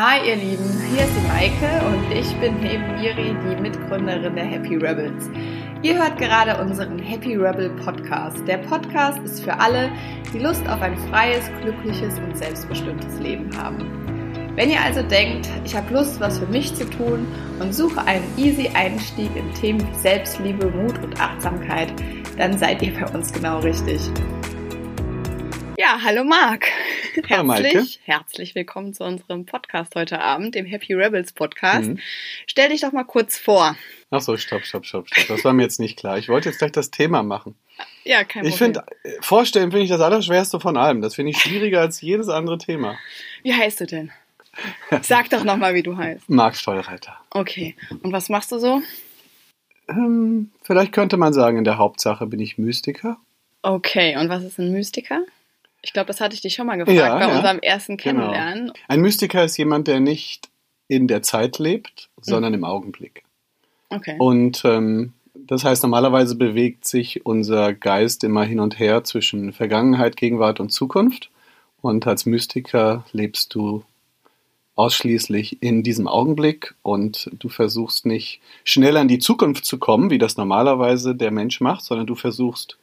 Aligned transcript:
Hi 0.00 0.28
ihr 0.28 0.36
Lieben, 0.36 0.80
hier 0.94 1.02
ist 1.02 1.12
die 1.16 1.26
Maike 1.26 1.84
und 1.84 2.12
ich 2.12 2.32
bin 2.36 2.60
neben 2.60 2.86
Miri 3.00 3.34
die 3.34 3.60
Mitgründerin 3.60 4.32
der 4.36 4.44
Happy 4.44 4.76
Rebels. 4.76 5.28
Ihr 5.82 5.98
hört 5.98 6.18
gerade 6.18 6.56
unseren 6.62 7.00
Happy 7.00 7.34
Rebel 7.34 7.70
Podcast. 7.70 8.46
Der 8.46 8.58
Podcast 8.58 9.18
ist 9.24 9.42
für 9.42 9.58
alle, 9.58 9.90
die 10.32 10.38
Lust 10.38 10.64
auf 10.68 10.80
ein 10.82 10.96
freies, 11.10 11.50
glückliches 11.62 12.16
und 12.20 12.38
selbstbestimmtes 12.38 13.18
Leben 13.18 13.50
haben. 13.60 14.54
Wenn 14.54 14.70
ihr 14.70 14.80
also 14.80 15.02
denkt, 15.02 15.48
ich 15.64 15.74
habe 15.74 15.92
Lust, 15.92 16.20
was 16.20 16.38
für 16.38 16.46
mich 16.46 16.72
zu 16.76 16.88
tun 16.88 17.26
und 17.58 17.74
suche 17.74 18.00
einen 18.06 18.22
easy 18.36 18.68
Einstieg 18.68 19.34
in 19.34 19.52
Themen 19.54 19.80
wie 19.80 19.98
Selbstliebe, 19.98 20.70
Mut 20.70 21.02
und 21.02 21.20
Achtsamkeit, 21.20 21.92
dann 22.36 22.56
seid 22.56 22.82
ihr 22.82 22.94
bei 22.94 23.12
uns 23.12 23.32
genau 23.32 23.58
richtig. 23.58 24.00
Ja, 25.80 26.00
hallo 26.02 26.24
Marc. 26.24 26.66
Hallo 27.30 27.52
Herzlich, 27.54 27.74
Maike. 27.74 27.88
herzlich 28.02 28.54
willkommen 28.56 28.94
zu 28.94 29.04
unserem 29.04 29.46
Podcast 29.46 29.94
heute 29.94 30.20
Abend, 30.20 30.56
dem 30.56 30.66
Happy 30.66 30.92
Rebels 30.92 31.32
Podcast. 31.32 31.90
Mhm. 31.90 32.00
Stell 32.48 32.70
dich 32.70 32.80
doch 32.80 32.90
mal 32.90 33.04
kurz 33.04 33.38
vor. 33.38 33.76
Ach 34.10 34.20
so, 34.20 34.36
stopp, 34.36 34.64
stopp, 34.64 34.84
stopp, 34.86 35.06
stopp. 35.08 35.28
Das 35.28 35.44
war 35.44 35.52
mir 35.52 35.62
jetzt 35.62 35.78
nicht 35.78 35.96
klar. 35.96 36.18
Ich 36.18 36.28
wollte 36.28 36.48
jetzt 36.48 36.58
gleich 36.58 36.72
das 36.72 36.90
Thema 36.90 37.22
machen. 37.22 37.54
Ja, 38.02 38.24
kein 38.24 38.44
Ich 38.44 38.56
Problem. 38.58 38.74
finde, 38.74 39.20
vorstellen 39.20 39.70
finde 39.70 39.84
ich 39.84 39.90
das 39.90 40.00
Allerschwerste 40.00 40.58
von 40.58 40.76
allem. 40.76 41.00
Das 41.00 41.14
finde 41.14 41.30
ich 41.30 41.38
schwieriger 41.38 41.80
als 41.80 42.00
jedes 42.00 42.28
andere 42.28 42.58
Thema. 42.58 42.98
Wie 43.44 43.54
heißt 43.54 43.78
du 43.80 43.86
denn? 43.86 44.10
Sag 45.02 45.30
doch 45.30 45.44
nochmal, 45.44 45.74
wie 45.74 45.84
du 45.84 45.96
heißt. 45.96 46.28
Marc 46.28 46.56
Steuerreiter. 46.56 47.16
Okay. 47.30 47.76
Und 48.02 48.10
was 48.10 48.28
machst 48.28 48.50
du 48.50 48.58
so? 48.58 48.82
Ähm, 49.88 50.50
vielleicht 50.60 50.90
könnte 50.90 51.16
man 51.16 51.32
sagen, 51.32 51.56
in 51.56 51.62
der 51.64 51.78
Hauptsache 51.78 52.26
bin 52.26 52.40
ich 52.40 52.58
Mystiker. 52.58 53.18
Okay. 53.62 54.16
Und 54.16 54.28
was 54.28 54.42
ist 54.42 54.58
ein 54.58 54.72
Mystiker? 54.72 55.20
Ich 55.82 55.92
glaube, 55.92 56.06
das 56.08 56.20
hatte 56.20 56.34
ich 56.34 56.40
dich 56.40 56.54
schon 56.54 56.66
mal 56.66 56.76
gefragt 56.76 56.96
Ja, 56.98 57.14
bei 57.14 57.28
ja. 57.28 57.36
unserem 57.36 57.58
ersten 57.60 57.96
Genau. 57.96 58.20
Kennenlernen. 58.20 58.72
Ein 58.88 59.00
Mystiker 59.00 59.44
ist 59.44 59.56
jemand, 59.56 59.88
der 59.88 60.00
nicht 60.00 60.48
in 60.88 61.06
der 61.06 61.22
Zeit 61.22 61.58
lebt, 61.58 62.08
sondern 62.20 62.54
im 62.54 62.64
Augenblick. 62.64 63.22
Okay. 63.90 64.16
Und 64.18 64.62
ähm, 64.64 65.12
das 65.34 65.64
heißt, 65.64 65.82
normalerweise 65.82 66.34
bewegt 66.34 66.86
sich 66.86 67.24
unser 67.24 67.72
Geist 67.72 68.24
immer 68.24 68.44
hin 68.44 68.60
und 68.60 68.78
her 68.78 69.04
zwischen 69.04 69.52
Vergangenheit, 69.52 70.16
Gegenwart 70.16 70.60
und 70.60 70.70
Zukunft. 70.70 71.30
Und 71.80 72.06
als 72.06 72.26
Mystiker 72.26 73.04
lebst 73.12 73.54
du 73.54 73.84
ausschließlich 74.74 75.62
in 75.62 75.82
diesem 75.82 76.06
Augenblick 76.06 76.74
und 76.82 77.30
du 77.32 77.48
versuchst 77.48 78.06
nicht 78.06 78.40
schneller 78.64 79.00
in 79.00 79.08
die 79.08 79.18
Zukunft 79.18 79.64
zu 79.64 79.78
kommen, 79.78 80.10
wie 80.10 80.18
das 80.18 80.36
normalerweise 80.36 81.14
der 81.16 81.30
Mensch 81.30 81.60
macht, 81.60 81.84
sondern 81.84 82.06
du 82.06 82.14
versuchst, 82.14 82.78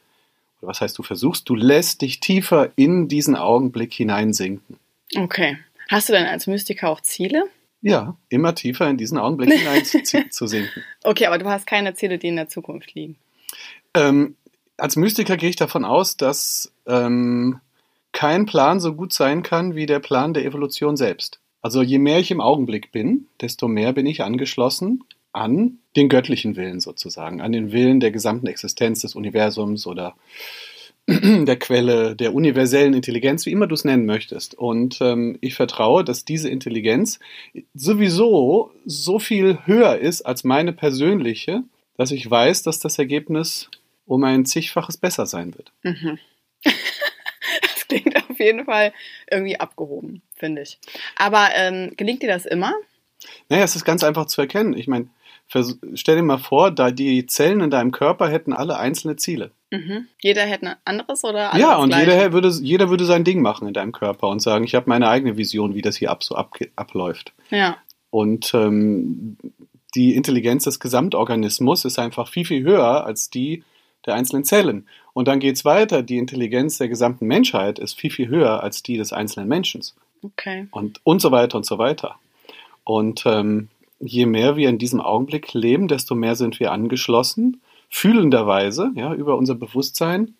was 0.66 0.80
heißt 0.80 0.96
du 0.98 1.02
versuchst, 1.02 1.48
du 1.48 1.54
lässt 1.54 2.02
dich 2.02 2.20
tiefer 2.20 2.70
in 2.76 3.08
diesen 3.08 3.36
Augenblick 3.36 3.92
hineinsinken. 3.94 4.78
Okay. 5.16 5.58
Hast 5.88 6.08
du 6.08 6.12
denn 6.12 6.26
als 6.26 6.46
Mystiker 6.46 6.88
auch 6.88 7.00
Ziele? 7.00 7.44
Ja, 7.82 8.16
immer 8.28 8.54
tiefer 8.54 8.88
in 8.88 8.96
diesen 8.96 9.18
Augenblick 9.18 9.52
hinein 9.52 9.84
zu, 9.84 10.02
zu 10.30 10.46
sinken. 10.46 10.82
Okay, 11.04 11.26
aber 11.26 11.38
du 11.38 11.46
hast 11.46 11.66
keine 11.66 11.94
Ziele, 11.94 12.18
die 12.18 12.28
in 12.28 12.36
der 12.36 12.48
Zukunft 12.48 12.94
liegen. 12.94 13.16
Ähm, 13.94 14.36
als 14.76 14.96
Mystiker 14.96 15.36
gehe 15.36 15.50
ich 15.50 15.56
davon 15.56 15.84
aus, 15.84 16.16
dass 16.16 16.72
ähm, 16.86 17.60
kein 18.12 18.46
Plan 18.46 18.80
so 18.80 18.94
gut 18.94 19.12
sein 19.12 19.42
kann 19.42 19.74
wie 19.74 19.86
der 19.86 20.00
Plan 20.00 20.34
der 20.34 20.44
Evolution 20.44 20.96
selbst. 20.96 21.38
Also 21.62 21.82
je 21.82 21.98
mehr 21.98 22.18
ich 22.18 22.30
im 22.30 22.40
Augenblick 22.40 22.92
bin, 22.92 23.26
desto 23.40 23.68
mehr 23.68 23.92
bin 23.92 24.06
ich 24.06 24.22
angeschlossen 24.22 25.04
an 25.36 25.78
den 25.96 26.08
göttlichen 26.08 26.56
Willen 26.56 26.80
sozusagen, 26.80 27.40
an 27.40 27.52
den 27.52 27.70
Willen 27.70 28.00
der 28.00 28.10
gesamten 28.10 28.46
Existenz 28.46 29.02
des 29.02 29.14
Universums 29.14 29.86
oder 29.86 30.16
der 31.06 31.56
Quelle, 31.58 32.16
der 32.16 32.34
universellen 32.34 32.94
Intelligenz, 32.94 33.46
wie 33.46 33.52
immer 33.52 33.66
du 33.66 33.74
es 33.74 33.84
nennen 33.84 34.06
möchtest. 34.06 34.54
Und 34.54 35.00
ähm, 35.00 35.38
ich 35.40 35.54
vertraue, 35.54 36.04
dass 36.04 36.24
diese 36.24 36.48
Intelligenz 36.48 37.20
sowieso 37.74 38.72
so 38.84 39.18
viel 39.18 39.58
höher 39.66 39.98
ist 39.98 40.22
als 40.22 40.42
meine 40.42 40.72
persönliche, 40.72 41.62
dass 41.96 42.10
ich 42.10 42.28
weiß, 42.28 42.62
dass 42.62 42.80
das 42.80 42.98
Ergebnis 42.98 43.70
um 44.06 44.24
ein 44.24 44.46
zigfaches 44.46 44.96
besser 44.96 45.26
sein 45.26 45.54
wird. 45.54 45.70
Mhm. 45.82 46.18
das 46.64 47.88
klingt 47.88 48.16
auf 48.16 48.38
jeden 48.38 48.64
Fall 48.64 48.92
irgendwie 49.30 49.60
abgehoben, 49.60 50.22
finde 50.34 50.62
ich. 50.62 50.78
Aber 51.16 51.50
ähm, 51.54 51.92
gelingt 51.96 52.22
dir 52.22 52.28
das 52.28 52.46
immer? 52.46 52.72
Naja, 53.48 53.64
es 53.64 53.76
ist 53.76 53.84
ganz 53.84 54.02
einfach 54.02 54.26
zu 54.26 54.40
erkennen. 54.40 54.76
Ich 54.76 54.88
meine, 54.88 55.08
vers- 55.48 55.78
stell 55.94 56.16
dir 56.16 56.22
mal 56.22 56.38
vor, 56.38 56.70
da 56.70 56.90
die 56.90 57.26
Zellen 57.26 57.60
in 57.60 57.70
deinem 57.70 57.92
Körper 57.92 58.28
hätten 58.28 58.52
alle 58.52 58.78
einzelne 58.78 59.16
Ziele. 59.16 59.50
Mhm. 59.70 60.06
Jeder 60.20 60.42
hätte 60.42 60.66
ein 60.68 60.76
anderes 60.84 61.24
oder 61.24 61.52
alles 61.52 61.62
ja, 61.62 61.76
und 61.76 61.94
jeder 61.94 62.32
würde, 62.32 62.48
jeder 62.62 62.88
würde 62.88 63.04
sein 63.04 63.24
Ding 63.24 63.42
machen 63.42 63.66
in 63.66 63.74
deinem 63.74 63.92
Körper 63.92 64.28
und 64.28 64.40
sagen, 64.40 64.64
ich 64.64 64.74
habe 64.74 64.88
meine 64.88 65.08
eigene 65.08 65.36
Vision, 65.36 65.74
wie 65.74 65.82
das 65.82 65.96
hier 65.96 66.10
ab, 66.10 66.22
so 66.22 66.34
ab, 66.36 66.56
abläuft. 66.76 67.32
Ja. 67.50 67.76
Und 68.10 68.54
ähm, 68.54 69.36
die 69.94 70.14
Intelligenz 70.14 70.64
des 70.64 70.78
Gesamtorganismus 70.78 71.84
ist 71.84 71.98
einfach 71.98 72.28
viel, 72.28 72.44
viel 72.44 72.62
höher 72.62 73.04
als 73.04 73.30
die 73.30 73.64
der 74.04 74.14
einzelnen 74.14 74.44
Zellen. 74.44 74.86
Und 75.14 75.26
dann 75.26 75.40
geht's 75.40 75.64
weiter. 75.64 76.02
Die 76.02 76.18
Intelligenz 76.18 76.78
der 76.78 76.88
gesamten 76.88 77.26
Menschheit 77.26 77.78
ist 77.78 77.98
viel, 77.98 78.10
viel 78.10 78.28
höher 78.28 78.62
als 78.62 78.82
die 78.82 78.96
des 78.98 79.12
einzelnen 79.12 79.48
Menschen. 79.48 79.82
Okay. 80.22 80.68
Und, 80.70 81.00
und 81.02 81.20
so 81.20 81.32
weiter 81.32 81.56
und 81.56 81.66
so 81.66 81.78
weiter. 81.78 82.16
Und 82.84 83.24
ähm, 83.26 83.68
je 84.00 84.26
mehr 84.26 84.56
wir 84.56 84.68
in 84.68 84.78
diesem 84.78 85.00
Augenblick 85.00 85.52
leben, 85.54 85.88
desto 85.88 86.14
mehr 86.14 86.34
sind 86.36 86.60
wir 86.60 86.72
angeschlossen, 86.72 87.60
fühlenderweise, 87.88 88.90
ja, 88.94 89.14
über 89.14 89.36
unser 89.36 89.54
Bewusstsein 89.54 90.34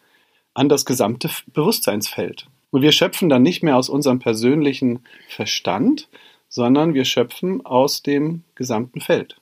an 0.54 0.68
das 0.68 0.84
gesamte 0.84 1.30
Bewusstseinsfeld. 1.48 2.46
Und 2.70 2.82
wir 2.82 2.92
schöpfen 2.92 3.28
dann 3.28 3.42
nicht 3.42 3.62
mehr 3.62 3.76
aus 3.76 3.88
unserem 3.88 4.18
persönlichen 4.18 5.00
Verstand, 5.28 6.08
sondern 6.48 6.94
wir 6.94 7.04
schöpfen 7.04 7.64
aus 7.64 8.02
dem 8.02 8.42
gesamten 8.54 9.00
Feld. 9.00 9.36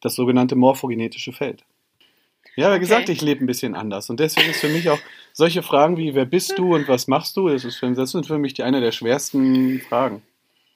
Das 0.00 0.14
sogenannte 0.14 0.56
morphogenetische 0.56 1.32
Feld. 1.32 1.64
Ja, 2.56 2.68
wie 2.68 2.72
Okay. 2.72 2.80
gesagt, 2.80 3.08
ich 3.08 3.20
lebe 3.20 3.44
ein 3.44 3.46
bisschen 3.46 3.74
anders. 3.74 4.08
Und 4.08 4.18
deswegen 4.20 4.50
ist 4.50 4.60
für 4.60 4.68
mich 4.68 4.88
auch 4.88 4.98
solche 5.32 5.62
Fragen 5.62 5.96
wie, 5.98 6.14
wer 6.14 6.24
bist 6.24 6.58
du 6.58 6.74
und 6.74 6.88
was 6.88 7.06
machst 7.06 7.36
du, 7.36 7.48
das, 7.48 7.64
ist 7.64 7.76
für, 7.76 7.90
das 7.92 8.10
sind 8.12 8.26
für 8.26 8.38
mich 8.38 8.54
die 8.54 8.62
eine 8.62 8.80
der 8.80 8.92
schwersten 8.92 9.80
Fragen. 9.80 10.22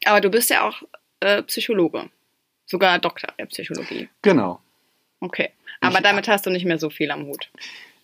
Aber 0.04 0.20
du 0.20 0.30
bist 0.30 0.50
ja 0.50 0.68
auch 0.68 0.82
äh, 1.20 1.42
Psychologe. 1.44 2.10
Sogar 2.70 2.98
Doktor 3.00 3.32
der 3.38 3.46
Psychologie. 3.46 4.08
Genau. 4.22 4.60
Okay. 5.20 5.48
Aber 5.80 5.96
Ich- 5.98 6.02
damit 6.04 6.28
hast 6.28 6.46
du 6.46 6.50
nicht 6.50 6.64
mehr 6.64 6.78
so 6.78 6.88
viel 6.88 7.10
am 7.10 7.26
Hut. 7.26 7.50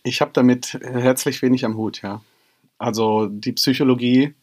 Ich 0.03 0.21
habe 0.21 0.33
damit 0.35 0.75
herzlich 0.83 1.41
wenig 1.43 1.65
am 1.65 1.77
Hut, 1.77 2.03
ja. 2.03 2.21
Also 2.79 3.27
die 3.27 3.53
Psychologie 3.53 4.35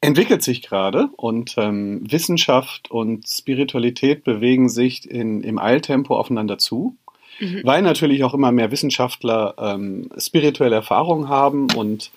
entwickelt 0.00 0.42
sich 0.42 0.62
gerade 0.62 1.08
und 1.16 1.54
ähm, 1.56 2.02
Wissenschaft 2.10 2.90
und 2.90 3.26
Spiritualität 3.28 4.24
bewegen 4.24 4.68
sich 4.68 5.08
in, 5.10 5.42
im 5.42 5.58
Eiltempo 5.58 6.16
aufeinander 6.18 6.58
zu, 6.58 6.96
Mhm. 7.40 7.62
weil 7.64 7.82
natürlich 7.82 8.22
auch 8.22 8.32
immer 8.32 8.52
mehr 8.52 8.70
Wissenschaftler 8.70 9.54
ähm, 9.58 10.08
spirituelle 10.18 10.76
Erfahrungen 10.76 11.28
haben 11.28 11.66
und 11.74 12.12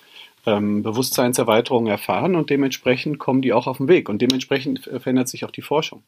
ähm, 0.46 0.84
Bewusstseinserweiterungen 0.84 1.90
erfahren 1.90 2.36
und 2.36 2.50
dementsprechend 2.50 3.18
kommen 3.18 3.42
die 3.42 3.52
auch 3.52 3.66
auf 3.66 3.78
den 3.78 3.88
Weg 3.88 4.08
und 4.08 4.22
dementsprechend 4.22 4.78
verändert 4.84 5.28
sich 5.28 5.44
auch 5.44 5.50
die 5.50 5.62
Forschung. 5.62 6.04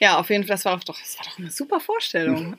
Ja, 0.00 0.18
auf 0.18 0.28
jeden 0.28 0.44
Fall, 0.44 0.56
das 0.56 0.64
war 0.64 0.76
doch, 0.76 0.98
das 0.98 1.18
war 1.18 1.26
doch 1.26 1.38
eine 1.38 1.50
super 1.50 1.80
Vorstellung. 1.80 2.56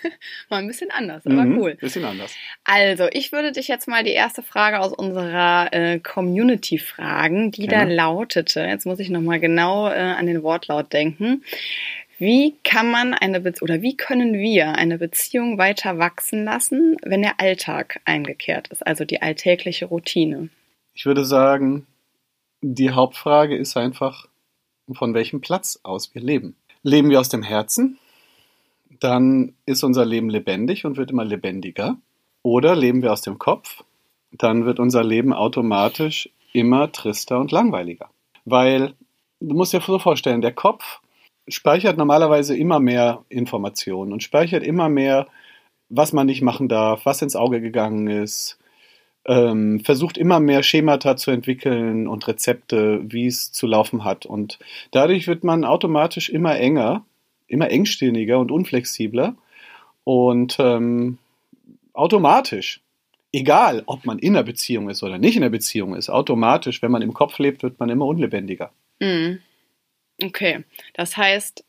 mal 0.50 0.58
ein 0.58 0.66
bisschen 0.66 0.90
anders, 0.90 1.24
aber 1.26 1.44
Mhm, 1.44 1.56
cool. 1.58 1.74
Bisschen 1.76 2.04
anders. 2.04 2.34
Also, 2.64 3.08
ich 3.10 3.32
würde 3.32 3.52
dich 3.52 3.68
jetzt 3.68 3.88
mal 3.88 4.04
die 4.04 4.12
erste 4.12 4.42
Frage 4.42 4.80
aus 4.80 4.92
unserer 4.92 5.72
äh, 5.72 5.98
Community 5.98 6.78
fragen, 6.78 7.50
die 7.50 7.66
da 7.66 7.78
Gerne. 7.78 7.94
lautete, 7.94 8.60
jetzt 8.60 8.86
muss 8.86 8.98
ich 9.00 9.08
nochmal 9.08 9.40
genau 9.40 9.88
äh, 9.88 9.94
an 9.94 10.26
den 10.26 10.42
Wortlaut 10.42 10.92
denken. 10.92 11.42
Wie 12.18 12.54
kann 12.62 12.90
man 12.90 13.12
eine 13.12 13.40
Be 13.40 13.54
oder 13.60 13.82
wie 13.82 13.96
können 13.96 14.34
wir 14.34 14.76
eine 14.76 14.98
Beziehung 14.98 15.58
weiter 15.58 15.98
wachsen 15.98 16.44
lassen, 16.44 16.96
wenn 17.02 17.22
der 17.22 17.40
Alltag 17.40 18.00
eingekehrt 18.04 18.68
ist, 18.68 18.86
also 18.86 19.04
die 19.04 19.20
alltägliche 19.20 19.86
Routine? 19.86 20.48
Ich 20.92 21.06
würde 21.06 21.24
sagen, 21.24 21.86
die 22.60 22.90
Hauptfrage 22.90 23.56
ist 23.56 23.76
einfach, 23.76 24.28
von 24.92 25.12
welchem 25.12 25.40
Platz 25.40 25.80
aus 25.82 26.14
wir 26.14 26.22
leben. 26.22 26.56
Leben 26.84 27.08
wir 27.08 27.18
aus 27.18 27.30
dem 27.30 27.42
Herzen, 27.42 27.98
dann 29.00 29.54
ist 29.64 29.82
unser 29.82 30.04
Leben 30.04 30.28
lebendig 30.28 30.84
und 30.84 30.98
wird 30.98 31.10
immer 31.10 31.24
lebendiger. 31.24 31.96
Oder 32.42 32.76
leben 32.76 33.02
wir 33.02 33.10
aus 33.10 33.22
dem 33.22 33.38
Kopf, 33.38 33.82
dann 34.32 34.66
wird 34.66 34.78
unser 34.78 35.02
Leben 35.02 35.32
automatisch 35.32 36.28
immer 36.52 36.92
trister 36.92 37.40
und 37.40 37.52
langweiliger. 37.52 38.10
Weil, 38.44 38.92
du 39.40 39.56
musst 39.56 39.72
dir 39.72 39.80
so 39.80 39.98
vorstellen, 39.98 40.42
der 40.42 40.52
Kopf 40.52 41.00
speichert 41.48 41.96
normalerweise 41.96 42.54
immer 42.54 42.80
mehr 42.80 43.24
Informationen 43.30 44.12
und 44.12 44.22
speichert 44.22 44.62
immer 44.62 44.90
mehr, 44.90 45.26
was 45.88 46.12
man 46.12 46.26
nicht 46.26 46.42
machen 46.42 46.68
darf, 46.68 47.06
was 47.06 47.22
ins 47.22 47.34
Auge 47.34 47.62
gegangen 47.62 48.08
ist, 48.08 48.58
ähm, 49.26 49.80
versucht 49.80 50.18
immer 50.18 50.40
mehr 50.40 50.62
Schemata 50.62 51.16
zu 51.16 51.30
entwickeln 51.30 52.06
und 52.06 52.26
Rezepte, 52.28 53.00
wie 53.04 53.26
es 53.26 53.52
zu 53.52 53.66
laufen 53.66 54.04
hat. 54.04 54.26
Und 54.26 54.58
dadurch 54.90 55.26
wird 55.26 55.44
man 55.44 55.64
automatisch 55.64 56.28
immer 56.28 56.58
enger, 56.58 57.04
immer 57.46 57.70
engstirniger 57.70 58.38
und 58.38 58.50
unflexibler. 58.50 59.36
Und 60.04 60.56
ähm, 60.58 61.18
automatisch, 61.94 62.82
egal 63.32 63.82
ob 63.86 64.04
man 64.04 64.18
in 64.18 64.36
einer 64.36 64.44
Beziehung 64.44 64.90
ist 64.90 65.02
oder 65.02 65.18
nicht 65.18 65.36
in 65.36 65.42
einer 65.42 65.50
Beziehung 65.50 65.94
ist, 65.94 66.10
automatisch, 66.10 66.82
wenn 66.82 66.90
man 66.90 67.02
im 67.02 67.14
Kopf 67.14 67.38
lebt, 67.38 67.62
wird 67.62 67.80
man 67.80 67.88
immer 67.88 68.06
unlebendiger. 68.06 68.70
Mhm. 69.00 69.40
Okay, 70.22 70.64
das 70.92 71.16
heißt, 71.16 71.63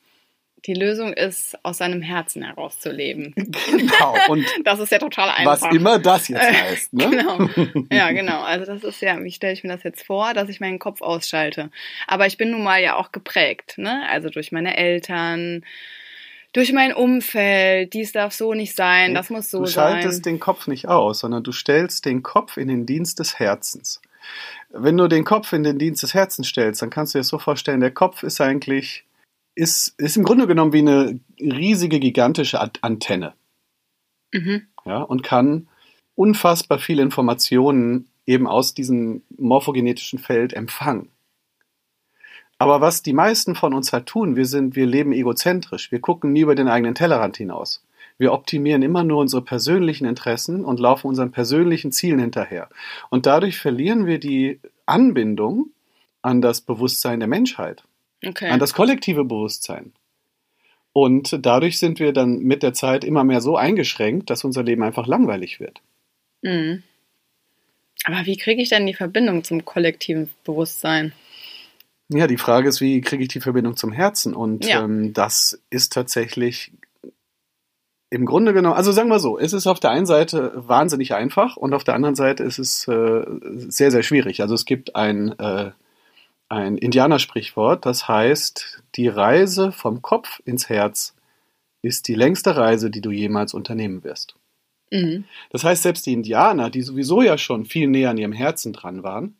die 0.65 0.73
Lösung 0.73 1.13
ist, 1.13 1.57
aus 1.63 1.77
seinem 1.77 2.01
Herzen 2.01 2.43
heraus 2.43 2.79
zu 2.79 2.91
leben. 2.91 3.33
Genau. 3.75 4.15
Und 4.29 4.45
Das 4.63 4.79
ist 4.79 4.91
ja 4.91 4.99
total 4.99 5.29
einfach. 5.29 5.61
was 5.61 5.75
immer 5.75 5.99
das 5.99 6.27
jetzt 6.27 6.41
heißt. 6.41 6.93
Ne? 6.93 7.09
Genau. 7.09 7.85
Ja, 7.91 8.11
genau. 8.11 8.41
Also 8.41 8.65
das 8.65 8.83
ist 8.83 9.01
ja, 9.01 9.21
wie 9.23 9.31
stelle 9.31 9.53
ich 9.53 9.63
mir 9.63 9.69
das 9.69 9.83
jetzt 9.83 10.05
vor, 10.05 10.33
dass 10.33 10.49
ich 10.49 10.59
meinen 10.59 10.79
Kopf 10.79 11.01
ausschalte. 11.01 11.69
Aber 12.07 12.25
ich 12.25 12.37
bin 12.37 12.51
nun 12.51 12.63
mal 12.63 12.81
ja 12.81 12.95
auch 12.95 13.11
geprägt, 13.11 13.77
ne? 13.77 14.07
Also 14.09 14.29
durch 14.29 14.51
meine 14.51 14.77
Eltern, 14.77 15.63
durch 16.53 16.71
mein 16.71 16.93
Umfeld, 16.93 17.93
dies 17.93 18.11
darf 18.11 18.33
so 18.33 18.53
nicht 18.53 18.75
sein, 18.75 19.13
das 19.13 19.29
muss 19.29 19.51
so 19.51 19.59
du 19.59 19.65
sein. 19.65 20.01
schaltest 20.01 20.25
den 20.25 20.39
Kopf 20.39 20.67
nicht 20.67 20.87
aus, 20.87 21.19
sondern 21.19 21.43
du 21.43 21.51
stellst 21.51 22.05
den 22.05 22.23
Kopf 22.23 22.57
in 22.57 22.67
den 22.67 22.85
Dienst 22.85 23.19
des 23.19 23.39
Herzens. 23.39 24.01
Wenn 24.69 24.97
du 24.97 25.07
den 25.07 25.23
Kopf 25.23 25.53
in 25.53 25.63
den 25.63 25.77
Dienst 25.77 26.03
des 26.03 26.13
Herzens 26.13 26.47
stellst, 26.47 26.81
dann 26.81 26.89
kannst 26.89 27.13
du 27.13 27.17
dir 27.17 27.21
das 27.21 27.27
so 27.27 27.39
vorstellen, 27.39 27.81
der 27.81 27.91
Kopf 27.91 28.23
ist 28.23 28.41
eigentlich, 28.41 29.03
ist, 29.55 29.95
ist 29.97 30.17
im 30.17 30.23
Grunde 30.23 30.47
genommen 30.47 30.73
wie 30.73 30.79
eine 30.79 31.19
riesige, 31.39 31.99
gigantische 31.99 32.59
Ant- 32.61 32.79
Antenne. 32.81 33.33
Mhm. 34.33 34.67
Ja, 34.85 35.01
und 35.01 35.23
kann 35.23 35.67
unfassbar 36.15 36.79
viele 36.79 37.01
Informationen 37.01 38.07
eben 38.25 38.47
aus 38.47 38.73
diesem 38.73 39.23
morphogenetischen 39.37 40.19
Feld 40.19 40.53
empfangen. 40.53 41.09
Aber 42.57 42.79
was 42.79 43.03
die 43.03 43.13
meisten 43.13 43.55
von 43.55 43.73
uns 43.73 43.91
halt 43.91 44.05
tun, 44.05 44.35
wir 44.35 44.45
sind, 44.45 44.75
wir 44.75 44.85
leben 44.85 45.11
egozentrisch. 45.11 45.91
Wir 45.91 45.99
gucken 45.99 46.31
nie 46.31 46.41
über 46.41 46.55
den 46.55 46.69
eigenen 46.69 46.95
Tellerrand 46.95 47.37
hinaus. 47.37 47.83
Wir 48.17 48.31
optimieren 48.31 48.81
immer 48.81 49.03
nur 49.03 49.19
unsere 49.19 49.41
persönlichen 49.41 50.05
Interessen 50.05 50.63
und 50.63 50.79
laufen 50.79 51.07
unseren 51.07 51.31
persönlichen 51.31 51.91
Zielen 51.91 52.19
hinterher. 52.19 52.69
Und 53.09 53.25
dadurch 53.25 53.59
verlieren 53.59 54.05
wir 54.05 54.19
die 54.19 54.61
Anbindung 54.85 55.71
an 56.21 56.41
das 56.41 56.61
Bewusstsein 56.61 57.19
der 57.19 57.27
Menschheit, 57.27 57.83
Okay. 58.25 58.49
an 58.49 58.59
das 58.59 58.73
kollektive 58.73 59.23
Bewusstsein. 59.23 59.93
Und 60.93 61.37
dadurch 61.45 61.77
sind 61.77 61.99
wir 61.99 62.13
dann 62.13 62.39
mit 62.39 62.63
der 62.63 62.73
Zeit 62.73 63.03
immer 63.03 63.23
mehr 63.23 63.41
so 63.41 63.57
eingeschränkt, 63.57 64.29
dass 64.29 64.45
unser 64.45 64.63
Leben 64.63 64.81
einfach 64.83 65.07
langweilig 65.07 65.59
wird. 65.59 65.81
Mhm. 66.41 66.83
Aber 68.05 68.25
wie 68.25 68.37
kriege 68.37 68.61
ich 68.61 68.69
denn 68.69 68.85
die 68.85 68.93
Verbindung 68.93 69.43
zum 69.43 69.65
kollektiven 69.65 70.29
Bewusstsein? 70.43 71.11
Ja, 72.09 72.27
die 72.27 72.37
Frage 72.37 72.69
ist, 72.69 72.81
wie 72.81 73.01
kriege 73.01 73.23
ich 73.23 73.29
die 73.29 73.41
Verbindung 73.41 73.75
zum 73.75 73.91
Herzen? 73.91 74.33
Und 74.33 74.65
Ja. 74.65 74.83
ähm, 74.83 75.13
das 75.13 75.59
ist 75.69 75.91
tatsächlich 75.91 76.71
im 78.11 78.25
Grunde 78.25 78.53
genommen, 78.53 78.75
also 78.75 78.91
sagen 78.91 79.09
wir 79.09 79.19
so, 79.19 79.37
es 79.39 79.53
ist 79.53 79.67
auf 79.67 79.79
der 79.79 79.89
einen 79.89 80.05
Seite 80.05 80.53
wahnsinnig 80.55 81.13
einfach 81.13 81.57
und 81.57 81.73
auf 81.73 81.83
der 81.83 81.95
anderen 81.95 82.15
Seite 82.15 82.43
ist 82.43 82.59
es 82.59 82.87
äh, 82.87 83.25
sehr, 83.67 83.91
sehr 83.91 84.03
schwierig. 84.03 84.41
Also 84.41 84.53
es 84.53 84.65
gibt 84.65 84.95
ein, 84.95 85.37
äh, 85.39 85.71
ein 86.49 86.77
Indianersprichwort, 86.77 87.85
das 87.85 88.07
heißt, 88.07 88.83
die 88.95 89.07
Reise 89.07 89.71
vom 89.71 90.01
Kopf 90.01 90.41
ins 90.45 90.69
Herz 90.69 91.15
ist 91.81 92.07
die 92.07 92.15
längste 92.15 92.55
Reise, 92.55 92.89
die 92.89 93.01
du 93.01 93.11
jemals 93.11 93.53
unternehmen 93.53 94.03
wirst. 94.03 94.35
Mhm. 94.91 95.25
Das 95.49 95.63
heißt, 95.63 95.83
selbst 95.83 96.05
die 96.05 96.13
Indianer, 96.13 96.69
die 96.69 96.81
sowieso 96.81 97.21
ja 97.21 97.37
schon 97.37 97.65
viel 97.65 97.87
näher 97.87 98.11
an 98.11 98.17
ihrem 98.17 98.31
Herzen 98.31 98.73
dran 98.73 99.03
waren, 99.03 99.35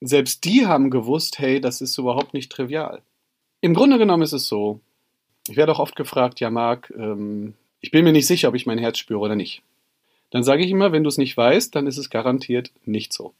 selbst 0.00 0.44
die 0.44 0.66
haben 0.66 0.90
gewusst, 0.90 1.38
hey, 1.38 1.60
das 1.60 1.80
ist 1.80 1.96
überhaupt 1.98 2.34
nicht 2.34 2.52
trivial. 2.52 3.00
Im 3.60 3.74
Grunde 3.74 3.98
genommen 3.98 4.22
ist 4.22 4.32
es 4.32 4.46
so, 4.46 4.80
ich 5.48 5.56
werde 5.56 5.72
auch 5.72 5.78
oft 5.78 5.96
gefragt, 5.96 6.40
ja 6.40 6.50
Marc, 6.50 6.92
ähm, 6.96 7.54
ich 7.80 7.90
bin 7.90 8.04
mir 8.04 8.12
nicht 8.12 8.26
sicher, 8.26 8.48
ob 8.48 8.54
ich 8.54 8.66
mein 8.66 8.78
Herz 8.78 8.98
spüre 8.98 9.20
oder 9.20 9.36
nicht. 9.36 9.62
Dann 10.30 10.42
sage 10.42 10.64
ich 10.64 10.70
immer, 10.70 10.92
wenn 10.92 11.04
du 11.04 11.08
es 11.08 11.18
nicht 11.18 11.36
weißt, 11.36 11.74
dann 11.74 11.86
ist 11.86 11.98
es 11.98 12.10
garantiert 12.10 12.72
nicht 12.84 13.12
so. 13.12 13.34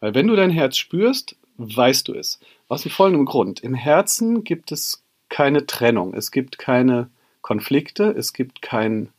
Weil 0.00 0.14
wenn 0.14 0.26
du 0.26 0.36
dein 0.36 0.50
Herz 0.50 0.76
spürst, 0.76 1.36
weißt 1.60 2.08
du 2.08 2.14
es. 2.14 2.40
Aus 2.68 2.82
dem 2.82 2.90
folgenden 2.90 3.26
Grund. 3.26 3.60
Im 3.60 3.74
Herzen 3.74 4.44
gibt 4.44 4.72
es 4.72 5.02
keine 5.28 5.66
Trennung, 5.66 6.14
es 6.14 6.30
gibt 6.30 6.58
keine 6.58 7.10
Konflikte, 7.42 8.10
es 8.10 8.32
gibt 8.32 8.62
kein 8.62 9.10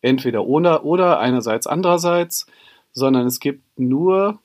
entweder 0.00 0.46
oder 0.46 0.84
oder 0.84 1.18
einerseits 1.18 1.66
andererseits, 1.66 2.46
sondern 2.92 3.26
es 3.26 3.40
gibt 3.40 3.62
nur 3.78 4.38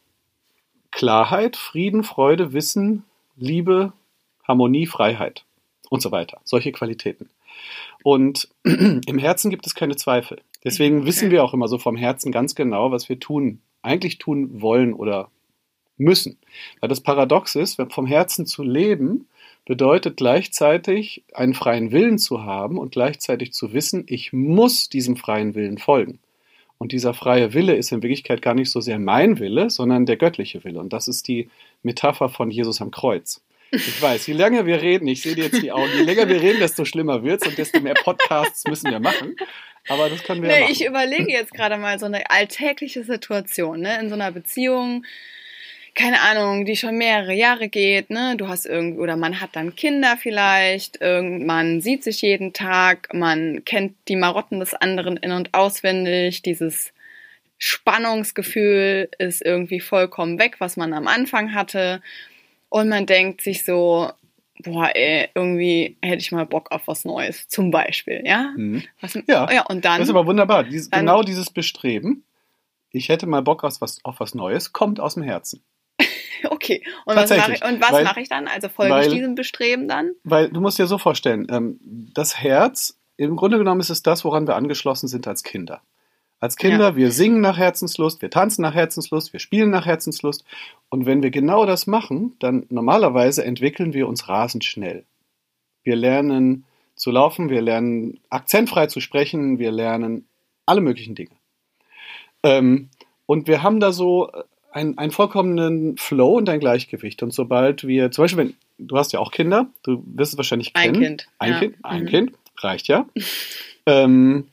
Klarheit, 0.92 1.56
Frieden, 1.56 2.04
Freude, 2.04 2.54
Wissen, 2.54 3.04
Liebe, 3.36 3.94
Harmonie, 4.48 4.86
Freiheit 4.86 5.46
und 5.90 6.02
so 6.02 6.12
weiter. 6.12 6.40
Solche 6.44 6.72
Qualitäten. 6.72 7.30
Und 8.04 8.50
im 8.64 9.18
Herzen 9.18 9.50
gibt 9.50 9.66
es 9.66 9.76
keine 9.76 9.96
Zweifel. 9.96 10.42
Deswegen 10.64 11.06
wissen 11.06 11.32
wir 11.32 11.44
auch 11.44 11.54
immer 11.54 11.68
so 11.68 11.78
vom 11.78 11.96
Herzen 11.96 12.32
ganz 12.32 12.56
genau, 12.56 12.92
was 12.92 13.10
wir 13.10 13.20
tun, 13.20 13.60
eigentlich 13.82 14.18
tun 14.18 14.62
wollen 14.62 14.94
oder 14.94 15.30
müssen. 15.98 16.38
Weil 16.80 16.90
das 16.90 17.02
Paradox 17.02 17.56
ist, 17.56 17.82
vom 17.90 18.06
Herzen 18.06 18.46
zu 18.46 18.64
leben, 18.64 19.28
bedeutet 19.66 20.18
gleichzeitig 20.18 21.24
einen 21.34 21.54
freien 21.54 21.92
Willen 21.92 22.18
zu 22.18 22.44
haben 22.44 22.78
und 22.78 22.92
gleichzeitig 22.92 23.54
zu 23.54 23.74
wissen, 23.74 24.04
ich 24.08 24.34
muss 24.34 24.90
diesem 24.90 25.16
freien 25.16 25.56
Willen 25.56 25.78
folgen. 25.78 26.20
Und 26.78 26.92
dieser 26.92 27.14
freie 27.14 27.54
Wille 27.54 27.76
ist 27.76 27.92
in 27.94 28.04
Wirklichkeit 28.04 28.42
gar 28.42 28.56
nicht 28.56 28.70
so 28.70 28.82
sehr 28.82 29.00
mein 29.00 29.40
Wille, 29.40 29.70
sondern 29.70 30.06
der 30.06 30.18
göttliche 30.18 30.64
Wille. 30.66 30.80
Und 30.80 30.92
das 30.92 31.08
ist 31.08 31.28
die 31.30 31.50
Metapher 31.82 32.28
von 32.28 32.52
Jesus 32.52 32.82
am 32.82 32.92
Kreuz. 32.92 33.42
Ich 33.72 34.02
weiß, 34.02 34.28
je 34.28 34.34
länger 34.34 34.66
wir 34.66 34.82
reden, 34.82 35.08
ich 35.08 35.22
sehe 35.22 35.34
dir 35.34 35.46
jetzt 35.46 35.62
die 35.62 35.72
Augen, 35.72 35.90
je 35.96 36.04
länger 36.04 36.28
wir 36.28 36.42
reden, 36.42 36.60
desto 36.60 36.84
schlimmer 36.86 37.24
wird's 37.24 37.48
und 37.48 37.58
desto 37.58 37.80
mehr 37.80 37.96
Podcasts 37.96 38.68
müssen 38.68 38.92
wir 38.92 39.00
machen. 39.00 39.36
Aber 39.88 40.10
das 40.10 40.24
können 40.24 40.42
wir 40.44 40.50
ja 40.50 40.56
Nee, 40.58 40.62
machen. 40.64 40.74
ich 40.74 40.86
überlege 40.86 41.32
jetzt 41.32 41.54
gerade 41.54 41.78
mal 41.78 41.98
so 42.00 42.06
eine 42.06 42.30
alltägliche 42.30 43.04
Situation, 43.04 43.80
ne, 43.80 44.00
in 44.00 44.10
so 44.10 44.16
einer 44.16 44.32
Beziehung, 44.32 45.06
keine 45.96 46.22
Ahnung, 46.22 46.66
die 46.66 46.76
schon 46.76 46.98
mehrere 46.98 47.34
Jahre 47.34 47.70
geht, 47.70 48.10
ne, 48.10 48.36
du 48.36 48.48
hast 48.48 48.66
irgendwie, 48.66 49.00
oder 49.00 49.16
man 49.16 49.40
hat 49.40 49.52
dann 49.54 49.76
Kinder 49.76 50.18
vielleicht, 50.18 51.00
irgend, 51.02 51.46
man 51.46 51.82
sieht 51.82 52.04
sich 52.04 52.22
jeden 52.22 52.54
Tag, 52.54 53.14
man 53.14 53.64
kennt 53.64 53.96
die 54.08 54.16
Marotten 54.16 54.60
des 54.60 54.74
anderen 54.74 55.18
in- 55.18 55.32
und 55.32 55.54
auswendig, 55.54 56.42
dieses 56.42 56.94
Spannungsgefühl 57.58 59.10
ist 59.20 59.42
irgendwie 59.42 59.80
vollkommen 59.80 60.40
weg, 60.40 60.56
was 60.60 60.76
man 60.78 60.94
am 60.94 61.08
Anfang 61.08 61.54
hatte. 61.54 62.02
Und 62.70 62.90
man 62.90 63.06
denkt 63.06 63.42
sich 63.42 63.64
so, 63.64 64.12
boah, 64.64 64.90
ey, 64.96 65.30
irgendwie 65.36 65.96
hätte 66.02 66.22
ich 66.22 66.32
mal 66.32 66.46
Bock 66.46 66.72
auf 66.72 66.88
was 66.88 67.06
Neues, 67.06 67.48
zum 67.48 67.72
Beispiel, 67.72 68.24
ja? 68.26 68.52
Mhm. 68.58 68.84
Was, 69.00 69.14
Ja, 69.28 69.50
ja, 69.52 69.66
und 69.68 69.86
dann. 69.86 70.00
Das 70.00 70.10
ist 70.10 70.16
aber 70.16 70.26
wunderbar. 70.26 70.64
Dies, 70.64 70.90
Dann- 70.90 71.02
genau 71.02 71.22
dieses 71.24 71.52
Bestreben, 71.52 72.24
ich 72.92 73.10
hätte 73.10 73.28
mal 73.28 73.42
Bock 73.42 73.64
auf 73.64 73.80
was, 73.80 74.04
auf 74.04 74.20
was 74.20 74.36
Neues, 74.36 74.74
kommt 74.74 75.00
aus 75.00 75.14
dem 75.14 75.24
Herzen. 75.24 75.64
Okay. 76.50 76.84
Und 77.06 77.16
was 77.16 77.30
mache 77.30 77.54
ich, 77.54 77.64
und 77.64 77.82
was 77.82 77.92
weil- 77.92 78.04
mache 78.04 78.22
ich 78.22 78.30
dann? 78.30 78.48
Also 78.48 78.70
folge 78.70 78.94
weil- 78.94 79.08
ich 79.08 79.14
diesem 79.14 79.36
Bestreben 79.36 79.88
dann? 79.88 80.12
Weil 80.24 80.50
du 80.50 80.62
musst 80.62 80.80
dir 80.80 80.88
so 80.88 80.98
vorstellen, 80.98 81.48
ähm, 81.50 81.80
das 82.14 82.40
Herz, 82.40 82.98
im 83.18 83.36
Grunde 83.36 83.58
genommen 83.58 83.82
ist 83.82 83.90
es 83.90 84.04
das, 84.04 84.26
woran 84.26 84.48
wir 84.48 84.56
angeschlossen 84.56 85.08
sind 85.08 85.28
als 85.28 85.44
Kinder. 85.44 85.82
Als 86.40 86.58
Kinder, 86.58 86.98
wir 86.98 87.12
singen 87.14 87.40
nach 87.40 87.58
Herzenslust, 87.58 88.22
wir 88.22 88.30
tanzen 88.30 88.64
nach 88.64 88.74
Herzenslust, 88.74 89.32
wir 89.32 89.40
spielen 89.40 89.70
nach 89.70 89.86
Herzenslust. 89.86 90.44
Und 90.90 91.06
wenn 91.06 91.24
wir 91.24 91.32
genau 91.32 91.66
das 91.66 91.88
machen, 91.88 92.36
dann 92.40 92.66
normalerweise 92.70 93.46
entwickeln 93.46 93.94
wir 93.94 94.10
uns 94.10 94.28
rasend 94.28 94.66
schnell. 94.66 95.06
Wir 95.84 95.96
lernen 95.96 96.66
zu 96.96 97.12
laufen, 97.12 97.50
wir 97.50 97.62
lernen 97.62 98.20
akzentfrei 98.30 98.88
zu 98.88 99.00
sprechen, 99.00 99.58
wir 99.58 99.72
lernen 99.72 100.28
alle 100.66 100.82
möglichen 100.82 101.16
Dinge. 101.16 101.32
Ähm, 102.44 102.90
und 103.26 103.48
wir 103.48 103.64
haben 103.64 103.80
da 103.80 103.94
so 103.94 104.30
ein, 104.74 104.98
einen 104.98 105.12
vollkommenen 105.12 105.98
Flow 105.98 106.38
und 106.38 106.50
ein 106.50 106.60
Gleichgewicht. 106.60 107.22
Und 107.24 107.32
sobald 107.34 107.86
wir, 107.88 108.12
zum 108.12 108.24
Beispiel, 108.24 108.46
wenn, 108.46 108.54
du 108.88 108.98
hast 108.98 109.14
ja 109.14 109.20
auch 109.20 109.32
Kinder, 109.32 109.68
du 109.84 110.04
wirst 110.06 110.34
es 110.34 110.38
wahrscheinlich 110.38 110.72
Ein 110.76 110.94
kennen. 110.94 111.02
Kind, 111.04 111.28
Ein 111.40 111.52
ja. 111.54 111.60
Kind, 111.60 111.76
ein 111.84 112.02
Mhm. 112.04 112.08
Kind, 112.08 112.32
reicht 112.58 112.88
ja. 112.88 113.06
ähm, 113.86 114.48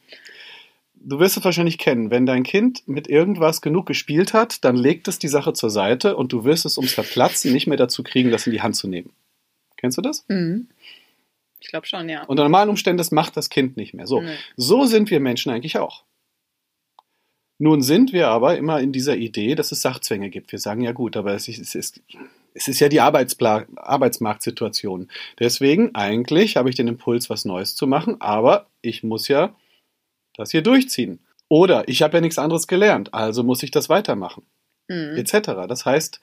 du 0.94 1.18
wirst 1.18 1.36
es 1.36 1.44
wahrscheinlich 1.44 1.78
kennen. 1.78 2.10
Wenn 2.10 2.26
dein 2.26 2.42
Kind 2.42 2.86
mit 2.86 3.08
irgendwas 3.08 3.60
genug 3.62 3.86
gespielt 3.86 4.32
hat, 4.34 4.64
dann 4.64 4.76
legt 4.76 5.08
es 5.08 5.18
die 5.18 5.28
Sache 5.28 5.52
zur 5.52 5.70
Seite 5.70 6.16
und 6.16 6.32
du 6.32 6.44
wirst 6.44 6.66
es 6.66 6.76
ums 6.76 6.92
Verplatzen 6.92 7.52
nicht 7.52 7.66
mehr 7.66 7.78
dazu 7.78 8.02
kriegen, 8.02 8.30
das 8.30 8.46
in 8.46 8.52
die 8.52 8.62
Hand 8.62 8.76
zu 8.76 8.88
nehmen. 8.88 9.10
Kennst 9.76 9.96
du 9.98 10.02
das? 10.02 10.24
Mhm. 10.28 10.68
Ich 11.62 11.68
glaube 11.68 11.86
schon, 11.86 12.08
ja. 12.08 12.24
Unter 12.24 12.42
normalen 12.42 12.68
Umständen, 12.70 12.98
das 12.98 13.10
macht 13.10 13.36
das 13.36 13.48
Kind 13.50 13.76
nicht 13.76 13.94
mehr. 13.94 14.06
So, 14.06 14.20
Nee. 14.22 14.34
so 14.56 14.84
sind 14.84 15.10
wir 15.10 15.20
Menschen 15.20 15.52
eigentlich 15.52 15.78
auch. 15.78 16.04
Nun 17.62 17.82
sind 17.82 18.14
wir 18.14 18.28
aber 18.28 18.56
immer 18.56 18.80
in 18.80 18.90
dieser 18.90 19.16
Idee, 19.16 19.54
dass 19.54 19.70
es 19.70 19.82
Sachzwänge 19.82 20.30
gibt. 20.30 20.50
Wir 20.50 20.58
sagen 20.58 20.80
ja 20.80 20.92
gut, 20.92 21.14
aber 21.14 21.34
es 21.34 21.46
ist, 21.46 21.74
es 21.74 22.00
ist, 22.54 22.80
ja 22.80 22.88
die 22.88 23.02
Arbeitspla 23.02 23.66
Arbeitsmarktsituation. 23.76 25.08
Deswegen, 25.38 25.94
eigentlich 25.94 26.56
habe 26.56 26.70
ich 26.70 26.76
den 26.76 26.88
Impuls, 26.88 27.28
was 27.28 27.44
Neues 27.44 27.74
zu 27.74 27.86
machen, 27.86 28.18
aber 28.18 28.66
ich 28.80 29.02
muss 29.02 29.28
ja 29.28 29.54
das 30.36 30.52
hier 30.52 30.62
durchziehen. 30.62 31.18
Oder 31.48 31.86
ich 31.86 32.00
habe 32.00 32.16
ja 32.16 32.20
nichts 32.22 32.38
anderes 32.38 32.66
gelernt, 32.66 33.12
also 33.12 33.42
muss 33.42 33.62
ich 33.62 33.70
das 33.70 33.90
weitermachen, 33.90 34.42
Mhm. 34.88 35.16
etc. 35.18 35.66
Das 35.68 35.84
heißt, 35.84 36.20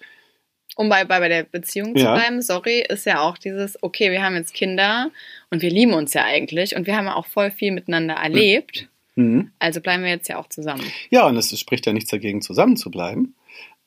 Um 0.76 0.90
bei, 0.90 1.06
bei, 1.06 1.20
bei 1.20 1.30
der 1.30 1.44
Beziehung 1.44 1.96
zu 1.96 2.04
Ja. 2.04 2.16
bleiben, 2.16 2.42
sorry, 2.42 2.84
ist 2.90 3.06
ja 3.06 3.22
auch 3.22 3.38
dieses, 3.38 3.82
okay, 3.84 4.10
wir 4.10 4.24
haben 4.24 4.36
jetzt 4.36 4.56
Kinder 4.56 5.12
und 5.52 5.62
wir 5.62 5.70
lieben 5.70 5.94
uns 5.94 6.16
ja 6.16 6.24
eigentlich 6.24 6.76
und 6.76 6.88
wir 6.88 6.98
haben 6.98 7.08
auch 7.08 7.28
voll 7.28 7.52
viel 7.52 7.72
miteinander 7.74 8.16
erlebt. 8.16 8.88
Hm, 9.18 9.52
Also 9.58 9.82
bleiben 9.82 10.04
wir 10.04 10.12
jetzt 10.12 10.30
ja 10.30 10.38
auch 10.38 10.48
zusammen. 10.48 10.84
Ja, 11.10 11.26
und 11.26 11.36
es 11.36 11.60
spricht 11.60 11.88
ja 11.88 11.94
nichts 11.94 12.12
dagegen, 12.12 12.42
zusammen 12.44 12.78
zu 12.78 12.92
bleiben. 12.92 13.34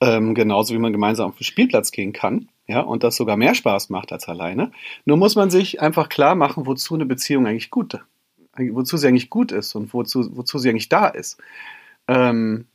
Ähm, 0.00 0.34
genauso 0.34 0.74
wie 0.74 0.78
man 0.78 0.92
gemeinsam 0.92 1.30
auf 1.30 1.36
den 1.36 1.44
Spielplatz 1.44 1.92
gehen 1.92 2.12
kann. 2.12 2.48
ja, 2.66 2.80
und 2.80 3.04
das 3.04 3.16
sogar 3.16 3.36
mehr 3.36 3.54
Spaß 3.54 3.90
macht 3.90 4.12
als 4.12 4.28
alleine. 4.28 4.72
Nur 5.04 5.16
muss 5.18 5.36
man 5.36 5.50
sich 5.50 5.80
einfach 5.80 6.08
klar 6.08 6.34
machen, 6.34 6.66
wozu 6.66 6.94
eine 6.94 7.06
Beziehung 7.06 7.46
eigentlich 7.46 7.70
gut, 7.70 7.98
wozu 8.56 8.96
sie 8.96 9.06
eigentlich 9.06 9.30
gut 9.30 9.52
ist 9.52 9.74
und 9.74 9.94
wozu, 9.94 10.36
wozu 10.36 10.58
sie 10.58 10.70
eigentlich 10.70 10.88
da 10.88 11.06
ist. 11.06 11.38
Ähm, 12.08 12.66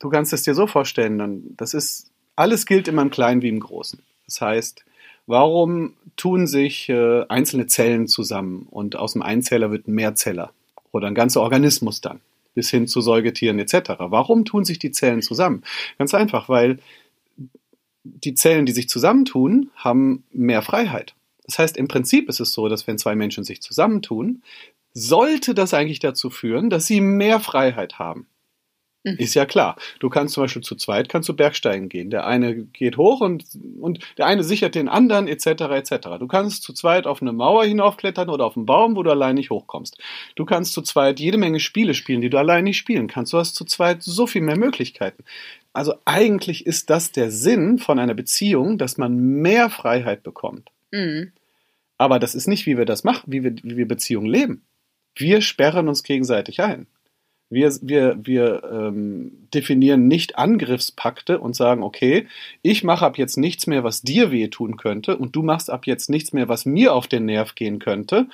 du 0.00 0.08
kannst 0.08 0.32
es 0.32 0.42
dir 0.42 0.54
so 0.54 0.66
vorstellen, 0.66 1.54
das 1.56 1.74
ist, 1.74 2.10
alles 2.34 2.66
gilt 2.66 2.88
immer 2.88 3.02
im 3.02 3.10
Kleinen 3.10 3.42
wie 3.42 3.50
im 3.50 3.60
Großen. 3.60 4.02
Das 4.26 4.40
heißt, 4.40 4.84
warum 5.26 5.94
tun 6.16 6.46
sich 6.46 6.88
äh, 6.88 7.24
einzelne 7.28 7.66
Zellen 7.66 8.08
zusammen 8.08 8.66
und 8.68 8.96
aus 8.96 9.12
dem 9.12 9.22
Einzeller 9.22 9.70
wird 9.70 9.86
ein 9.86 9.94
Mehrzeller 9.94 10.52
oder 10.92 11.06
ein 11.06 11.14
ganzer 11.14 11.40
Organismus 11.40 12.00
dann? 12.00 12.20
bis 12.54 12.70
hin 12.70 12.86
zu 12.86 13.00
Säugetieren 13.00 13.58
etc. 13.58 13.92
Warum 13.98 14.44
tun 14.44 14.64
sich 14.64 14.78
die 14.78 14.90
Zellen 14.90 15.22
zusammen? 15.22 15.62
Ganz 15.98 16.14
einfach, 16.14 16.48
weil 16.48 16.78
die 18.02 18.34
Zellen, 18.34 18.66
die 18.66 18.72
sich 18.72 18.88
zusammentun, 18.88 19.70
haben 19.76 20.24
mehr 20.32 20.62
Freiheit. 20.62 21.14
Das 21.44 21.58
heißt, 21.58 21.76
im 21.76 21.88
Prinzip 21.88 22.28
ist 22.28 22.40
es 22.40 22.52
so, 22.52 22.68
dass 22.68 22.86
wenn 22.86 22.98
zwei 22.98 23.14
Menschen 23.14 23.44
sich 23.44 23.60
zusammentun, 23.60 24.42
sollte 24.92 25.54
das 25.54 25.74
eigentlich 25.74 26.00
dazu 26.00 26.30
führen, 26.30 26.70
dass 26.70 26.86
sie 26.86 27.00
mehr 27.00 27.40
Freiheit 27.40 27.98
haben. 27.98 28.26
Mhm. 29.02 29.16
Ist 29.16 29.34
ja 29.34 29.46
klar. 29.46 29.76
Du 29.98 30.10
kannst 30.10 30.34
zum 30.34 30.44
Beispiel 30.44 30.62
zu 30.62 30.74
zweit 30.76 31.08
kannst 31.08 31.28
du 31.28 31.34
Bergsteigen 31.34 31.88
gehen. 31.88 32.10
Der 32.10 32.26
eine 32.26 32.54
geht 32.54 32.98
hoch 32.98 33.20
und, 33.20 33.44
und 33.80 34.00
der 34.18 34.26
eine 34.26 34.44
sichert 34.44 34.74
den 34.74 34.88
anderen, 34.88 35.26
etc. 35.26 35.46
etc. 35.46 36.18
Du 36.18 36.26
kannst 36.26 36.62
zu 36.62 36.74
zweit 36.74 37.06
auf 37.06 37.22
eine 37.22 37.32
Mauer 37.32 37.64
hinaufklettern 37.64 38.28
oder 38.28 38.44
auf 38.44 38.56
einen 38.56 38.66
Baum, 38.66 38.96
wo 38.96 39.02
du 39.02 39.10
allein 39.10 39.36
nicht 39.36 39.50
hochkommst. 39.50 39.96
Du 40.34 40.44
kannst 40.44 40.74
zu 40.74 40.82
zweit 40.82 41.18
jede 41.18 41.38
Menge 41.38 41.60
Spiele 41.60 41.94
spielen, 41.94 42.20
die 42.20 42.28
du 42.28 42.38
allein 42.38 42.64
nicht 42.64 42.76
spielen 42.76 43.08
kannst. 43.08 43.32
Du 43.32 43.38
hast 43.38 43.54
zu 43.54 43.64
zweit 43.64 44.02
so 44.02 44.26
viel 44.26 44.42
mehr 44.42 44.58
Möglichkeiten. 44.58 45.24
Also 45.72 45.94
eigentlich 46.04 46.66
ist 46.66 46.90
das 46.90 47.12
der 47.12 47.30
Sinn 47.30 47.78
von 47.78 47.98
einer 47.98 48.14
Beziehung, 48.14 48.76
dass 48.76 48.98
man 48.98 49.16
mehr 49.16 49.70
Freiheit 49.70 50.22
bekommt. 50.22 50.70
Mhm. 50.90 51.32
Aber 51.96 52.18
das 52.18 52.34
ist 52.34 52.48
nicht, 52.48 52.66
wie 52.66 52.76
wir 52.76 52.86
das 52.86 53.04
machen, 53.04 53.32
wie 53.32 53.44
wir, 53.44 53.54
wie 53.62 53.76
wir 53.76 53.88
Beziehungen 53.88 54.26
leben. 54.26 54.62
Wir 55.14 55.40
sperren 55.40 55.88
uns 55.88 56.02
gegenseitig 56.02 56.60
ein. 56.60 56.86
Wir, 57.50 57.74
wir, 57.82 58.16
wir 58.22 58.62
ähm, 58.64 59.48
definieren 59.52 60.06
nicht 60.06 60.38
Angriffspakte 60.38 61.40
und 61.40 61.56
sagen, 61.56 61.82
okay, 61.82 62.28
ich 62.62 62.84
mache 62.84 63.04
ab 63.04 63.18
jetzt 63.18 63.36
nichts 63.36 63.66
mehr, 63.66 63.82
was 63.82 64.02
dir 64.02 64.30
wehtun 64.30 64.76
könnte 64.76 65.16
und 65.16 65.34
du 65.34 65.42
machst 65.42 65.68
ab 65.68 65.86
jetzt 65.86 66.08
nichts 66.08 66.32
mehr, 66.32 66.48
was 66.48 66.64
mir 66.64 66.94
auf 66.94 67.08
den 67.08 67.26
Nerv 67.26 67.56
gehen 67.56 67.80
könnte 67.80 68.28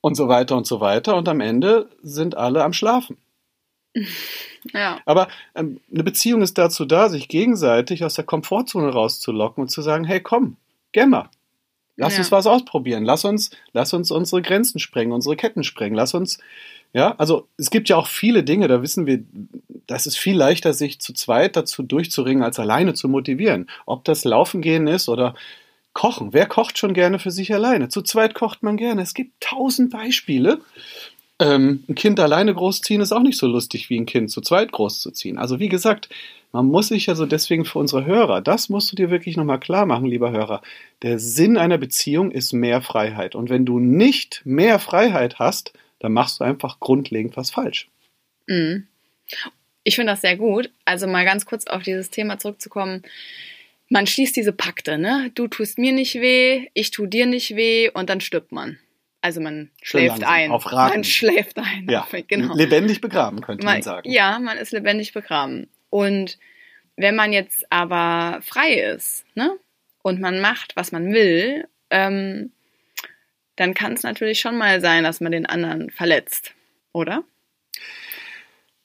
und 0.00 0.14
so 0.14 0.28
weiter 0.28 0.56
und 0.56 0.66
so 0.66 0.80
weiter 0.80 1.14
und 1.16 1.28
am 1.28 1.40
Ende 1.40 1.90
sind 2.02 2.36
alle 2.36 2.64
am 2.64 2.72
Schlafen. 2.72 3.18
Ja. 4.74 4.98
Aber 5.06 5.28
ähm, 5.54 5.80
eine 5.90 6.02
Beziehung 6.02 6.42
ist 6.42 6.58
dazu 6.58 6.84
da, 6.84 7.08
sich 7.08 7.28
gegenseitig 7.28 8.04
aus 8.04 8.14
der 8.14 8.24
Komfortzone 8.24 8.88
rauszulocken 8.88 9.62
und 9.62 9.68
zu 9.68 9.82
sagen, 9.82 10.04
hey, 10.04 10.20
komm, 10.20 10.56
gemmer. 10.90 11.30
Lass 11.98 12.14
ja. 12.14 12.20
uns 12.20 12.32
was 12.32 12.46
ausprobieren. 12.46 13.04
Lass 13.04 13.26
uns, 13.26 13.50
lass 13.72 13.92
uns 13.92 14.10
unsere 14.10 14.40
Grenzen 14.40 14.78
sprengen, 14.78 15.12
unsere 15.12 15.36
Ketten 15.36 15.64
sprengen. 15.64 15.94
Lass 15.94 16.14
uns 16.14 16.38
ja, 16.92 17.14
also 17.18 17.46
es 17.58 17.70
gibt 17.70 17.88
ja 17.88 17.96
auch 17.96 18.06
viele 18.06 18.42
Dinge, 18.42 18.66
da 18.66 18.82
wissen 18.82 19.06
wir, 19.06 19.22
das 19.86 20.06
ist 20.06 20.16
viel 20.16 20.36
leichter, 20.36 20.72
sich 20.72 21.00
zu 21.00 21.12
zweit 21.12 21.56
dazu 21.56 21.82
durchzuringen, 21.82 22.42
als 22.42 22.58
alleine 22.58 22.94
zu 22.94 23.08
motivieren. 23.08 23.68
Ob 23.84 24.04
das 24.04 24.24
Laufen 24.24 24.62
gehen 24.62 24.86
ist 24.86 25.08
oder 25.08 25.34
Kochen. 25.92 26.32
Wer 26.32 26.46
kocht 26.46 26.78
schon 26.78 26.94
gerne 26.94 27.18
für 27.18 27.30
sich 27.30 27.52
alleine? 27.52 27.88
Zu 27.88 28.02
zweit 28.02 28.34
kocht 28.34 28.62
man 28.62 28.76
gerne. 28.76 29.02
Es 29.02 29.14
gibt 29.14 29.32
tausend 29.40 29.90
Beispiele. 29.90 30.60
Ähm, 31.40 31.84
ein 31.88 31.94
Kind 31.94 32.20
alleine 32.20 32.54
großziehen 32.54 33.00
ist 33.00 33.12
auch 33.12 33.22
nicht 33.22 33.38
so 33.38 33.46
lustig 33.46 33.90
wie 33.90 33.98
ein 33.98 34.06
Kind 34.06 34.30
zu 34.30 34.40
zweit 34.40 34.72
großzuziehen. 34.72 35.38
Also 35.38 35.58
wie 35.60 35.68
gesagt, 35.68 36.08
man 36.52 36.66
muss 36.66 36.88
sich 36.88 37.08
also 37.08 37.26
deswegen 37.26 37.64
für 37.64 37.78
unsere 37.78 38.06
Hörer, 38.06 38.40
das 38.40 38.68
musst 38.68 38.90
du 38.90 38.96
dir 38.96 39.10
wirklich 39.10 39.36
nochmal 39.36 39.60
klar 39.60 39.86
machen, 39.86 40.06
lieber 40.06 40.30
Hörer. 40.30 40.62
Der 41.02 41.18
Sinn 41.18 41.58
einer 41.58 41.78
Beziehung 41.78 42.30
ist 42.30 42.52
mehr 42.52 42.80
Freiheit. 42.80 43.34
Und 43.34 43.50
wenn 43.50 43.66
du 43.66 43.78
nicht 43.78 44.42
mehr 44.44 44.78
Freiheit 44.78 45.38
hast, 45.38 45.72
dann 45.98 46.12
machst 46.12 46.40
du 46.40 46.44
einfach 46.44 46.80
grundlegend 46.80 47.36
was 47.36 47.50
falsch. 47.50 47.88
Mhm. 48.46 48.86
Ich 49.84 49.96
finde 49.96 50.12
das 50.12 50.22
sehr 50.22 50.36
gut. 50.36 50.70
Also 50.84 51.06
mal 51.06 51.24
ganz 51.24 51.44
kurz 51.44 51.66
auf 51.66 51.82
dieses 51.82 52.10
Thema 52.10 52.38
zurückzukommen. 52.38 53.02
Man 53.90 54.06
schließt 54.06 54.36
diese 54.36 54.52
Pakte, 54.52 54.98
ne? 54.98 55.30
Du 55.34 55.48
tust 55.48 55.78
mir 55.78 55.92
nicht 55.92 56.14
weh, 56.14 56.68
ich 56.74 56.90
tu 56.90 57.06
dir 57.06 57.26
nicht 57.26 57.56
weh 57.56 57.90
und 57.90 58.10
dann 58.10 58.20
stirbt 58.20 58.52
man. 58.52 58.78
Also 59.20 59.40
man 59.40 59.70
schläft 59.82 60.24
ein. 60.24 60.50
Auf 60.50 60.70
Raten. 60.72 60.94
Man 60.94 61.04
schläft 61.04 61.58
ein. 61.58 61.86
Ja, 61.90 62.06
genau. 62.28 62.54
Lebendig 62.54 63.00
begraben, 63.00 63.40
könnte 63.40 63.64
man, 63.64 63.76
man 63.76 63.82
sagen. 63.82 64.10
Ja, 64.10 64.38
man 64.38 64.58
ist 64.58 64.72
lebendig 64.72 65.12
begraben. 65.12 65.68
Und 65.90 66.38
wenn 66.96 67.16
man 67.16 67.32
jetzt 67.32 67.70
aber 67.70 68.40
frei 68.42 68.74
ist, 68.74 69.24
ne? 69.34 69.56
Und 70.02 70.20
man 70.20 70.40
macht, 70.40 70.74
was 70.76 70.92
man 70.92 71.12
will, 71.12 71.66
ähm, 71.90 72.52
dann 73.56 73.74
kann 73.74 73.94
es 73.94 74.02
natürlich 74.02 74.40
schon 74.40 74.56
mal 74.56 74.80
sein, 74.80 75.04
dass 75.04 75.20
man 75.20 75.32
den 75.32 75.46
anderen 75.46 75.90
verletzt, 75.90 76.54
oder? 76.92 77.24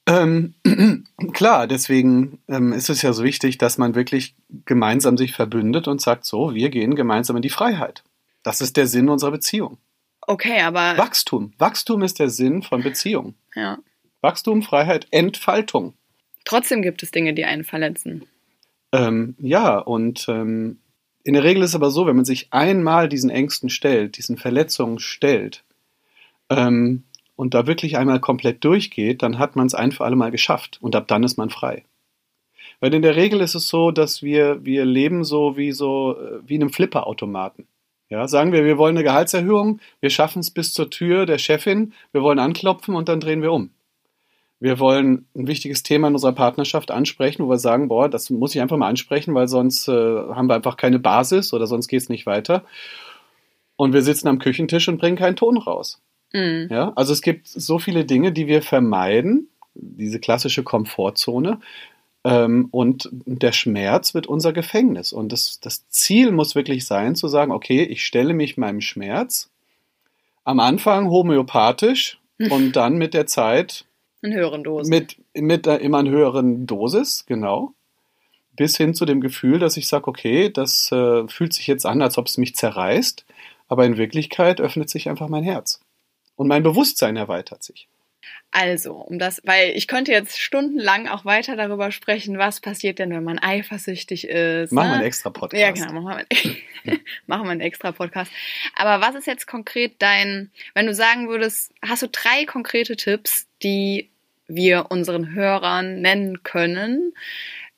Ähm, 0.06 0.54
klar, 1.34 1.68
deswegen 1.68 2.40
ähm, 2.48 2.74
ist 2.74 2.90
es 2.90 3.02
ja 3.02 3.14
so 3.14 3.24
wichtig, 3.24 3.58
dass 3.58 3.78
man 3.78 3.96
wirklich 3.96 4.36
gemeinsam 4.66 5.18
sich 5.18 5.34
verbündet 5.34 5.88
und 5.88 6.02
sagt, 6.02 6.26
so, 6.26 6.54
wir 6.56 6.70
gehen 6.70 6.96
gemeinsam 6.96 7.38
in 7.38 7.42
die 7.42 7.50
Freiheit. 7.50 8.04
Das 8.42 8.60
ist 8.60 8.76
der 8.76 8.88
Sinn 8.88 9.10
unserer 9.10 9.32
Beziehung. 9.32 9.78
Okay, 10.22 10.62
aber. 10.62 10.98
Wachstum. 10.98 11.54
Wachstum 11.58 12.02
ist 12.02 12.20
der 12.20 12.30
Sinn 12.30 12.64
von 12.64 12.84
Beziehung. 12.84 13.36
Ja. 13.56 13.78
Wachstum, 14.22 14.62
Freiheit, 14.62 15.08
Entfaltung. 15.12 15.94
Trotzdem 16.46 16.82
gibt 16.82 17.04
es 17.04 17.12
Dinge, 17.12 17.34
die 17.34 17.46
einen 17.46 17.64
verletzen. 17.64 18.26
Ähm, 18.92 19.36
ja, 19.40 19.78
und 19.78 20.26
ähm, 20.30 20.80
in 21.24 21.34
der 21.34 21.44
Regel 21.44 21.64
ist 21.64 21.72
es 21.72 21.76
aber 21.76 21.90
so, 21.90 22.06
wenn 22.06 22.16
man 22.16 22.26
sich 22.26 22.52
einmal 22.52 23.10
diesen 23.10 23.30
Ängsten 23.30 23.70
stellt, 23.70 24.18
diesen 24.18 24.38
Verletzungen 24.38 25.00
stellt 25.00 25.64
ähm, 26.50 27.04
und 27.36 27.54
da 27.54 27.66
wirklich 27.66 27.98
einmal 27.98 28.20
komplett 28.20 28.64
durchgeht, 28.64 29.24
dann 29.24 29.40
hat 29.40 29.56
man 29.56 29.68
es 29.68 29.74
ein 29.74 29.92
für 29.92 30.04
alle 30.04 30.16
Mal 30.16 30.32
geschafft 30.32 30.78
und 30.82 30.96
ab 30.96 31.08
dann 31.08 31.24
ist 31.24 31.38
man 31.38 31.50
frei. 31.50 31.84
Weil 32.82 32.94
in 32.94 33.02
der 33.02 33.16
Regel 33.16 33.40
ist 33.40 33.56
es 33.56 33.70
so, 33.70 33.92
dass 33.92 34.22
wir, 34.22 34.66
wir 34.66 34.84
leben 34.84 35.24
so 35.24 35.56
wie 35.56 35.72
so 35.72 36.18
äh, 36.20 36.40
wie 36.46 36.56
in 36.56 36.62
einem 36.62 36.74
Flipperautomaten. 36.74 37.68
Ja, 38.10 38.28
sagen 38.28 38.52
wir, 38.52 38.66
wir 38.66 38.78
wollen 38.78 38.98
eine 38.98 39.06
Gehaltserhöhung, 39.06 39.80
wir 40.02 40.10
schaffen 40.10 40.42
es 40.42 40.52
bis 40.52 40.74
zur 40.74 40.92
Tür 40.92 41.26
der 41.26 41.40
Chefin, 41.40 41.94
wir 42.12 42.22
wollen 42.22 42.38
anklopfen 42.38 42.96
und 42.96 43.10
dann 43.10 43.22
drehen 43.22 43.42
wir 43.42 43.54
um 43.54 43.72
wir 44.64 44.80
wollen 44.80 45.28
ein 45.36 45.46
wichtiges 45.48 45.84
Thema 45.84 46.08
in 46.08 46.14
unserer 46.14 46.32
Partnerschaft 46.32 46.90
ansprechen, 46.90 47.44
wo 47.44 47.50
wir 47.50 47.58
sagen, 47.58 47.90
boah, 47.90 48.08
das 48.08 48.30
muss 48.30 48.56
ich 48.56 48.62
einfach 48.62 48.78
mal 48.78 48.88
ansprechen, 48.88 49.36
weil 49.36 49.50
sonst 49.50 49.90
äh, 49.90 49.92
haben 49.92 50.48
wir 50.48 50.56
einfach 50.56 50.78
keine 50.78 51.00
Basis 51.00 51.52
oder 51.52 51.68
sonst 51.68 51.90
geht 51.90 52.02
es 52.02 52.08
nicht 52.08 52.26
weiter. 52.26 52.64
Und 53.76 53.92
wir 53.92 54.02
sitzen 54.02 54.30
am 54.30 54.40
Küchentisch 54.40 54.88
und 54.88 55.00
bringen 55.00 55.18
keinen 55.18 55.36
Ton 55.36 55.58
raus. 55.58 56.00
Mhm. 56.32 56.70
Ja, 56.72 56.94
also 56.96 57.12
es 57.12 57.22
gibt 57.22 57.50
so 57.50 57.78
viele 57.78 58.06
Dinge, 58.06 58.32
die 58.32 58.48
wir 58.48 58.62
vermeiden, 58.62 59.50
diese 59.74 60.22
klassische 60.22 60.64
Komfortzone. 60.64 61.60
Ähm, 62.24 62.70
und 62.72 63.10
der 63.12 63.52
Schmerz 63.52 64.14
wird 64.14 64.28
unser 64.28 64.54
Gefängnis. 64.54 65.12
Und 65.12 65.34
das, 65.34 65.60
das 65.60 65.90
Ziel 65.90 66.32
muss 66.32 66.56
wirklich 66.56 66.86
sein, 66.86 67.16
zu 67.16 67.28
sagen, 67.28 67.52
okay, 67.52 67.84
ich 67.84 68.06
stelle 68.06 68.34
mich 68.34 68.56
meinem 68.56 68.80
Schmerz 68.80 69.50
am 70.46 70.62
Anfang 70.62 71.10
homöopathisch 71.10 72.22
und 72.50 72.78
dann 72.78 72.96
mit 72.96 73.14
der 73.14 73.28
Zeit 73.28 73.84
in 74.24 74.34
höheren 74.34 74.64
Dosen. 74.64 74.90
Mit, 74.90 75.18
mit 75.34 75.68
äh, 75.68 75.78
immer 75.78 76.04
höheren 76.04 76.66
Dosis, 76.66 77.26
genau. 77.28 77.74
Bis 78.56 78.78
hin 78.78 78.94
zu 78.94 79.06
dem 79.06 79.22
Gefühl, 79.22 79.60
dass 79.60 79.78
ich 79.78 79.88
sage, 79.88 80.08
okay, 80.08 80.50
das 80.50 80.92
äh, 80.92 81.28
fühlt 81.28 81.54
sich 81.54 81.68
jetzt 81.68 81.86
an, 81.86 82.02
als 82.02 82.18
ob 82.18 82.28
es 82.28 82.38
mich 82.38 82.56
zerreißt, 82.56 83.26
aber 83.68 83.86
in 83.86 83.98
Wirklichkeit 83.98 84.62
öffnet 84.62 84.90
sich 84.90 85.10
einfach 85.10 85.28
mein 85.28 85.44
Herz. 85.44 85.82
Und 86.36 86.48
mein 86.48 86.64
Bewusstsein 86.64 87.16
erweitert 87.16 87.64
sich. 87.64 87.88
Also, 88.52 88.94
um 88.94 89.18
das, 89.18 89.42
weil 89.46 89.72
ich 89.72 89.88
könnte 89.88 90.12
jetzt 90.12 90.40
stundenlang 90.40 91.08
auch 91.08 91.26
weiter 91.26 91.56
darüber 91.56 91.92
sprechen, 91.92 92.38
was 92.38 92.60
passiert 92.60 93.00
denn, 93.00 93.10
wenn 93.10 93.24
man 93.24 93.40
eifersüchtig 93.40 94.28
ist. 94.28 94.72
Machen 94.72 94.86
ne? 94.86 94.92
wir 94.92 94.98
einen 94.98 95.08
extra 95.08 95.30
Podcast. 95.32 95.60
Ja, 95.60 95.72
genau, 95.72 96.02
machen 96.02 96.24
wir, 96.30 97.00
machen 97.26 97.46
wir 97.46 97.52
einen 97.52 97.62
extra 97.62 97.92
Podcast. 97.92 98.32
Aber 98.76 99.06
was 99.06 99.16
ist 99.16 99.26
jetzt 99.26 99.48
konkret 99.48 99.96
dein, 100.00 100.52
wenn 100.76 100.86
du 100.86 100.94
sagen 100.94 101.30
würdest, 101.30 101.74
hast 101.82 102.04
du 102.04 102.08
drei 102.10 102.46
konkrete 102.46 102.96
Tipps, 102.96 103.48
die 103.64 104.12
wir 104.56 104.88
unseren 104.90 105.34
Hörern 105.34 106.02
nennen 106.02 106.44
können, 106.44 107.14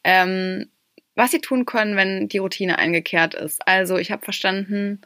ähm, 0.04 0.70
was 1.16 1.32
sie 1.32 1.40
tun 1.40 1.66
können, 1.66 1.96
wenn 1.96 2.28
die 2.28 2.40
Routine 2.40 2.78
eingekehrt 2.78 3.34
ist. 3.34 3.66
Also 3.68 3.98
ich 3.98 4.12
habe 4.12 4.24
verstanden, 4.24 5.02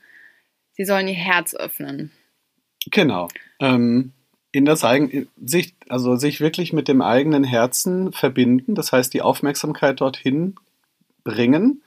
sie 0.73 0.85
sollen 0.85 1.07
ihr 1.07 1.13
Herz 1.13 1.53
öffnen. 1.55 2.11
Genau. 2.91 3.27
Ähm, 3.59 4.13
in 4.51 4.65
das 4.65 4.83
eigen, 4.83 5.27
sich, 5.43 5.75
also 5.89 6.15
sich 6.15 6.41
wirklich 6.41 6.73
mit 6.73 6.87
dem 6.87 7.01
eigenen 7.01 7.43
Herzen 7.43 8.11
verbinden, 8.11 8.75
das 8.75 8.91
heißt 8.91 9.13
die 9.13 9.21
Aufmerksamkeit 9.21 10.01
dorthin 10.01 10.55
bringen 11.23 11.83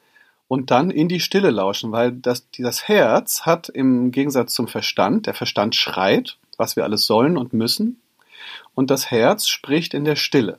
und 0.46 0.70
dann 0.70 0.90
in 0.90 1.08
die 1.08 1.20
Stille 1.20 1.50
lauschen, 1.50 1.92
weil 1.92 2.12
das, 2.12 2.46
das 2.58 2.86
Herz 2.86 3.46
hat 3.46 3.70
im 3.70 4.12
Gegensatz 4.12 4.52
zum 4.52 4.68
Verstand, 4.68 5.26
der 5.26 5.32
Verstand 5.32 5.74
schreit, 5.74 6.36
was 6.58 6.76
wir 6.76 6.84
alles 6.84 7.06
sollen 7.06 7.38
und 7.38 7.54
müssen, 7.54 8.01
und 8.74 8.90
das 8.90 9.10
Herz 9.10 9.48
spricht 9.48 9.94
in 9.94 10.04
der 10.04 10.16
Stille. 10.16 10.58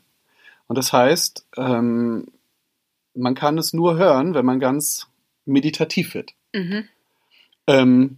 Und 0.68 0.78
das 0.78 0.94
heißt, 0.94 1.46
ähm, 1.58 2.28
man 3.14 3.36
kann 3.36 3.58
es 3.58 3.74
nur 3.74 3.98
hören, 3.98 4.34
wenn 4.34 4.46
man 4.46 4.60
ganz 4.60 5.08
meditativ 5.46 6.14
wird. 6.14 6.34
Mhm. 6.54 6.88
Ähm, 7.68 8.18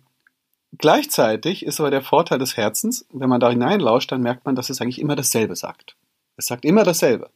gleichzeitig 0.78 1.66
ist 1.66 1.80
aber 1.80 1.92
der 1.92 2.02
Vorteil 2.02 2.40
des 2.40 2.58
Herzens, 2.58 3.06
wenn 3.12 3.30
man 3.30 3.40
da 3.40 3.50
hineinlauscht, 3.50 4.12
dann 4.12 4.22
merkt 4.22 4.46
man, 4.46 4.56
dass 4.56 4.70
es 4.70 4.82
eigentlich 4.82 5.00
immer 5.00 5.16
dasselbe 5.16 5.56
sagt. 5.56 5.96
Es 6.38 6.48
sagt 6.48 6.66
immer 6.66 6.84
dasselbe. 6.84 7.30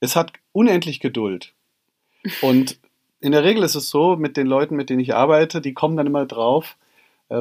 Es 0.00 0.16
hat 0.16 0.32
unendlich 0.52 1.00
Geduld. 1.00 1.52
Und 2.42 2.78
in 3.20 3.32
der 3.32 3.44
Regel 3.44 3.62
ist 3.62 3.74
es 3.74 3.90
so, 3.90 4.16
mit 4.16 4.36
den 4.36 4.46
Leuten, 4.46 4.76
mit 4.76 4.90
denen 4.90 5.00
ich 5.00 5.14
arbeite, 5.14 5.60
die 5.60 5.74
kommen 5.74 5.96
dann 5.96 6.06
immer 6.06 6.26
drauf, 6.26 6.76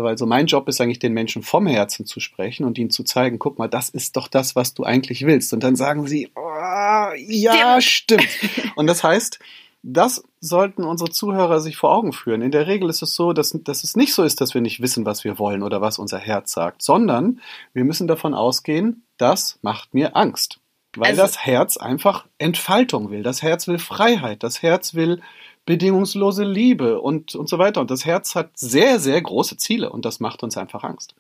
weil 0.02 0.18
so 0.18 0.26
mein 0.26 0.48
Job 0.48 0.68
ist 0.68 0.82
eigentlich, 0.82 1.00
den 1.00 1.14
Menschen 1.14 1.44
vom 1.44 1.68
Herzen 1.68 2.06
zu 2.06 2.20
sprechen 2.20 2.66
und 2.66 2.78
ihnen 2.78 2.90
zu 2.90 3.04
zeigen, 3.04 3.38
guck 3.38 3.60
mal, 3.60 3.68
das 3.68 3.90
ist 3.90 4.16
doch 4.16 4.28
das, 4.28 4.56
was 4.56 4.74
du 4.74 4.84
eigentlich 4.84 5.26
willst. 5.26 5.54
Und 5.54 5.62
dann 5.64 5.76
sagen 5.76 6.08
sie, 6.08 6.30
oh, 6.36 7.14
ja, 7.18 7.80
stimmt. 7.82 8.28
Und 8.76 8.88
das 8.88 9.04
heißt, 9.04 9.40
das 9.84 10.24
sollten 10.40 10.84
unsere 10.86 11.10
Zuhörer 11.12 11.60
sich 11.60 11.76
vor 11.76 11.92
Augen 11.92 12.14
führen. 12.14 12.42
In 12.42 12.52
der 12.52 12.68
Regel 12.68 12.90
ist 12.90 13.02
es 13.02 13.14
so, 13.16 13.34
dass, 13.34 13.52
dass 13.64 13.84
es 13.84 13.98
nicht 13.98 14.14
so 14.14 14.24
ist, 14.24 14.40
dass 14.40 14.54
wir 14.54 14.62
nicht 14.62 14.82
wissen, 14.82 15.06
was 15.06 15.26
wir 15.26 15.38
wollen 15.38 15.62
oder 15.62 15.82
was 15.82 16.00
unser 16.00 16.20
Herz 16.20 16.54
sagt, 16.54 16.82
sondern 16.82 17.42
wir 17.74 17.84
müssen 17.84 18.08
davon 18.08 18.34
ausgehen, 18.34 19.06
das 19.18 19.60
macht 19.62 19.94
mir 19.94 20.16
Angst. 20.16 20.60
Weil 20.96 21.10
Also- 21.12 21.24
das 21.24 21.40
Herz 21.40 21.78
einfach 21.78 22.26
Entfaltung 22.38 23.10
will. 23.10 23.24
Das 23.24 23.42
Herz 23.42 23.68
will 23.68 23.80
Freiheit. 23.80 24.44
Das 24.44 24.62
Herz 24.62 24.94
will 24.94 25.22
bedingungslose 25.66 26.44
Liebe 26.44 27.00
und, 27.00 27.36
und 27.36 27.48
so 27.48 27.58
weiter. 27.58 27.82
Und 27.82 27.92
das 27.92 28.06
Herz 28.06 28.36
hat 28.36 28.58
sehr, 28.58 29.00
sehr 29.00 29.22
große 29.22 29.58
Ziele 29.58 29.90
und 29.90 30.06
das 30.06 30.20
macht 30.20 30.44
uns 30.44 30.58
einfach 30.58 30.84
Angst. 30.84 31.16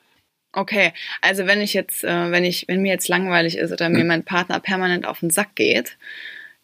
Okay, 0.55 0.93
also 1.21 1.47
wenn 1.47 1.61
ich 1.61 1.73
jetzt, 1.73 2.03
äh, 2.03 2.31
wenn 2.31 2.43
ich, 2.43 2.67
wenn 2.67 2.81
mir 2.81 2.91
jetzt 2.91 3.07
langweilig 3.07 3.57
ist 3.57 3.71
oder 3.71 3.89
mir 3.89 4.03
mein 4.03 4.23
Partner 4.23 4.59
permanent 4.59 5.07
auf 5.07 5.21
den 5.21 5.31
Sack 5.31 5.55
geht, 5.55 5.97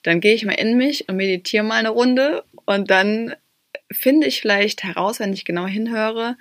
dann 0.04 0.22
gehe 0.22 0.36
ich 0.36 0.46
mal 0.46 0.54
in 0.54 0.78
mich 0.78 1.10
und 1.10 1.16
meditiere 1.16 1.64
mal 1.64 1.80
eine 1.80 1.90
Runde 1.90 2.44
und 2.66 2.92
dann 2.92 3.34
finde 3.92 4.28
ich 4.28 4.42
vielleicht 4.42 4.84
heraus, 4.84 5.20
wenn 5.20 5.34
ich 5.34 5.44
genau 5.44 5.66
hinhöre, 5.66 6.38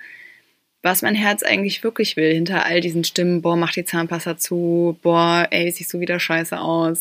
was 0.81 1.01
mein 1.01 1.15
Herz 1.15 1.43
eigentlich 1.43 1.83
wirklich 1.83 2.15
will, 2.15 2.33
hinter 2.33 2.65
all 2.65 2.79
diesen 2.79 3.03
Stimmen, 3.03 3.41
boah, 3.41 3.55
mach 3.55 3.73
die 3.73 3.83
Zahnpasta 3.83 4.37
zu, 4.37 4.97
boah, 5.01 5.47
ey, 5.51 5.71
siehst 5.71 5.93
du 5.93 5.99
wieder 5.99 6.19
scheiße 6.19 6.59
aus. 6.59 6.99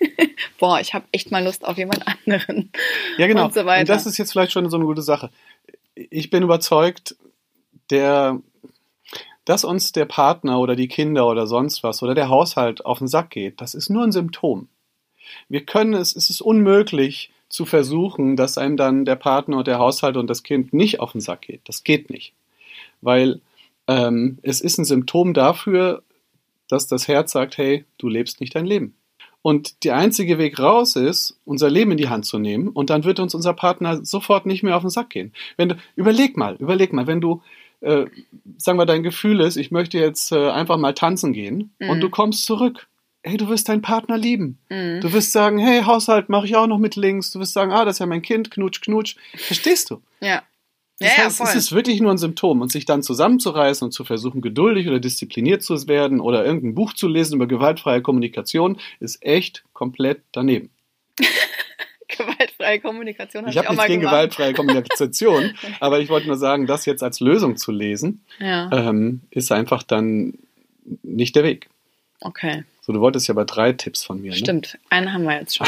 boah, 0.58 0.80
ich 0.80 0.92
habe 0.92 1.06
echt 1.12 1.30
mal 1.30 1.42
Lust 1.42 1.64
auf 1.64 1.78
jemand 1.78 2.04
anderen. 2.06 2.70
Ja, 3.16 3.26
genau. 3.26 3.46
Und 3.46 3.54
so 3.54 3.64
weiter. 3.64 3.84
das 3.84 4.06
ist 4.06 4.18
jetzt 4.18 4.32
vielleicht 4.32 4.52
schon 4.52 4.68
so 4.68 4.76
eine 4.76 4.84
gute 4.84 5.02
Sache. 5.02 5.30
Ich 5.94 6.28
bin 6.28 6.42
überzeugt, 6.42 7.16
der, 7.90 8.40
dass 9.44 9.64
uns 9.64 9.92
der 9.92 10.04
Partner 10.04 10.58
oder 10.58 10.76
die 10.76 10.88
Kinder 10.88 11.26
oder 11.26 11.46
sonst 11.46 11.82
was 11.82 12.02
oder 12.02 12.14
der 12.14 12.28
Haushalt 12.28 12.84
auf 12.84 12.98
den 12.98 13.08
Sack 13.08 13.30
geht, 13.30 13.60
das 13.60 13.74
ist 13.74 13.88
nur 13.88 14.04
ein 14.04 14.12
Symptom. 14.12 14.68
Wir 15.48 15.64
können 15.64 15.94
es, 15.94 16.14
es 16.14 16.28
ist 16.28 16.42
unmöglich 16.42 17.30
zu 17.48 17.64
versuchen, 17.64 18.36
dass 18.36 18.58
einem 18.58 18.76
dann 18.76 19.04
der 19.04 19.16
Partner 19.16 19.58
und 19.58 19.66
der 19.66 19.78
Haushalt 19.78 20.16
und 20.16 20.28
das 20.28 20.42
Kind 20.42 20.74
nicht 20.74 21.00
auf 21.00 21.12
den 21.12 21.20
Sack 21.20 21.42
geht. 21.42 21.62
Das 21.64 21.84
geht 21.84 22.10
nicht. 22.10 22.34
Weil 23.04 23.40
ähm, 23.86 24.38
es 24.42 24.60
ist 24.60 24.78
ein 24.78 24.84
Symptom 24.84 25.34
dafür, 25.34 26.02
dass 26.68 26.86
das 26.86 27.06
Herz 27.08 27.32
sagt, 27.32 27.58
hey, 27.58 27.84
du 27.98 28.08
lebst 28.08 28.40
nicht 28.40 28.54
dein 28.54 28.66
Leben. 28.66 28.94
Und 29.42 29.84
der 29.84 29.96
einzige 29.96 30.38
Weg 30.38 30.58
raus 30.58 30.96
ist, 30.96 31.38
unser 31.44 31.68
Leben 31.68 31.90
in 31.90 31.98
die 31.98 32.08
Hand 32.08 32.24
zu 32.24 32.38
nehmen 32.38 32.68
und 32.68 32.88
dann 32.88 33.04
wird 33.04 33.20
uns 33.20 33.34
unser 33.34 33.52
Partner 33.52 34.02
sofort 34.02 34.46
nicht 34.46 34.62
mehr 34.62 34.74
auf 34.74 34.82
den 34.82 34.88
Sack 34.90 35.10
gehen. 35.10 35.34
Wenn 35.58 35.68
du, 35.68 35.76
überleg 35.96 36.38
mal, 36.38 36.56
überleg 36.56 36.94
mal, 36.94 37.06
wenn 37.06 37.20
du, 37.20 37.42
äh, 37.82 38.06
sagen 38.56 38.78
wir, 38.78 38.86
dein 38.86 39.02
Gefühl 39.02 39.40
ist, 39.40 39.56
ich 39.56 39.70
möchte 39.70 39.98
jetzt 39.98 40.32
äh, 40.32 40.48
einfach 40.48 40.78
mal 40.78 40.94
tanzen 40.94 41.34
gehen 41.34 41.74
Mhm. 41.78 41.90
und 41.90 42.00
du 42.00 42.08
kommst 42.08 42.46
zurück. 42.46 42.86
Hey, 43.22 43.36
du 43.36 43.48
wirst 43.48 43.68
deinen 43.68 43.82
Partner 43.82 44.16
lieben. 44.16 44.58
Mhm. 44.70 45.00
Du 45.02 45.12
wirst 45.12 45.32
sagen, 45.32 45.58
hey, 45.58 45.82
Haushalt 45.82 46.30
mache 46.30 46.46
ich 46.46 46.56
auch 46.56 46.66
noch 46.66 46.78
mit 46.78 46.96
links. 46.96 47.30
Du 47.30 47.38
wirst 47.38 47.52
sagen, 47.52 47.70
ah, 47.70 47.84
das 47.84 47.96
ist 47.96 48.00
ja 48.00 48.06
mein 48.06 48.22
Kind, 48.22 48.50
knutsch, 48.50 48.80
knutsch. 48.80 49.16
Verstehst 49.36 49.90
du? 49.90 50.00
Ja. 50.22 50.42
Das 51.00 51.16
ja, 51.16 51.24
heißt, 51.24 51.40
ja, 51.40 51.46
es 51.46 51.54
ist 51.56 51.72
wirklich 51.72 52.00
nur 52.00 52.12
ein 52.12 52.18
Symptom 52.18 52.60
und 52.60 52.70
sich 52.70 52.84
dann 52.84 53.02
zusammenzureißen 53.02 53.84
und 53.86 53.92
zu 53.92 54.04
versuchen, 54.04 54.42
geduldig 54.42 54.86
oder 54.86 55.00
diszipliniert 55.00 55.62
zu 55.62 55.88
werden 55.88 56.20
oder 56.20 56.44
irgendein 56.44 56.74
Buch 56.74 56.92
zu 56.92 57.08
lesen 57.08 57.34
über 57.34 57.46
gewaltfreie 57.48 58.00
Kommunikation, 58.00 58.78
ist 59.00 59.20
echt 59.24 59.64
komplett 59.72 60.22
daneben. 60.32 60.70
Gewaltfreie 62.08 62.80
Kommunikation 62.80 63.42
habe 63.42 63.50
Ich 63.50 63.56
ich, 63.56 63.58
habe 63.58 63.68
auch 63.68 63.72
nichts 63.72 63.82
mal 63.82 63.88
gegen 63.88 64.00
gemacht. 64.02 64.12
gewaltfreie 64.14 64.52
Kommunikation, 64.54 65.54
aber 65.80 65.98
ich 66.00 66.10
wollte 66.10 66.28
nur 66.28 66.36
sagen, 66.36 66.66
das 66.66 66.86
jetzt 66.86 67.02
als 67.02 67.18
Lösung 67.18 67.56
zu 67.56 67.72
lesen, 67.72 68.24
Ja, 68.38 68.70
ähm, 68.72 69.22
ist 69.30 69.50
einfach 69.50 69.82
dann 69.82 70.34
nicht 71.02 71.34
der 71.34 71.42
Weg. 71.44 71.68
okay. 72.20 72.64
So, 72.84 72.92
du 72.92 73.00
wolltest 73.00 73.28
ja 73.28 73.32
aber 73.34 73.46
drei 73.46 73.72
Tipps 73.72 74.04
von 74.04 74.20
mir. 74.20 74.32
Ne? 74.32 74.36
Stimmt, 74.36 74.78
einen 74.90 75.12
haben 75.14 75.24
wir 75.24 75.40
jetzt 75.40 75.56
schon. 75.56 75.66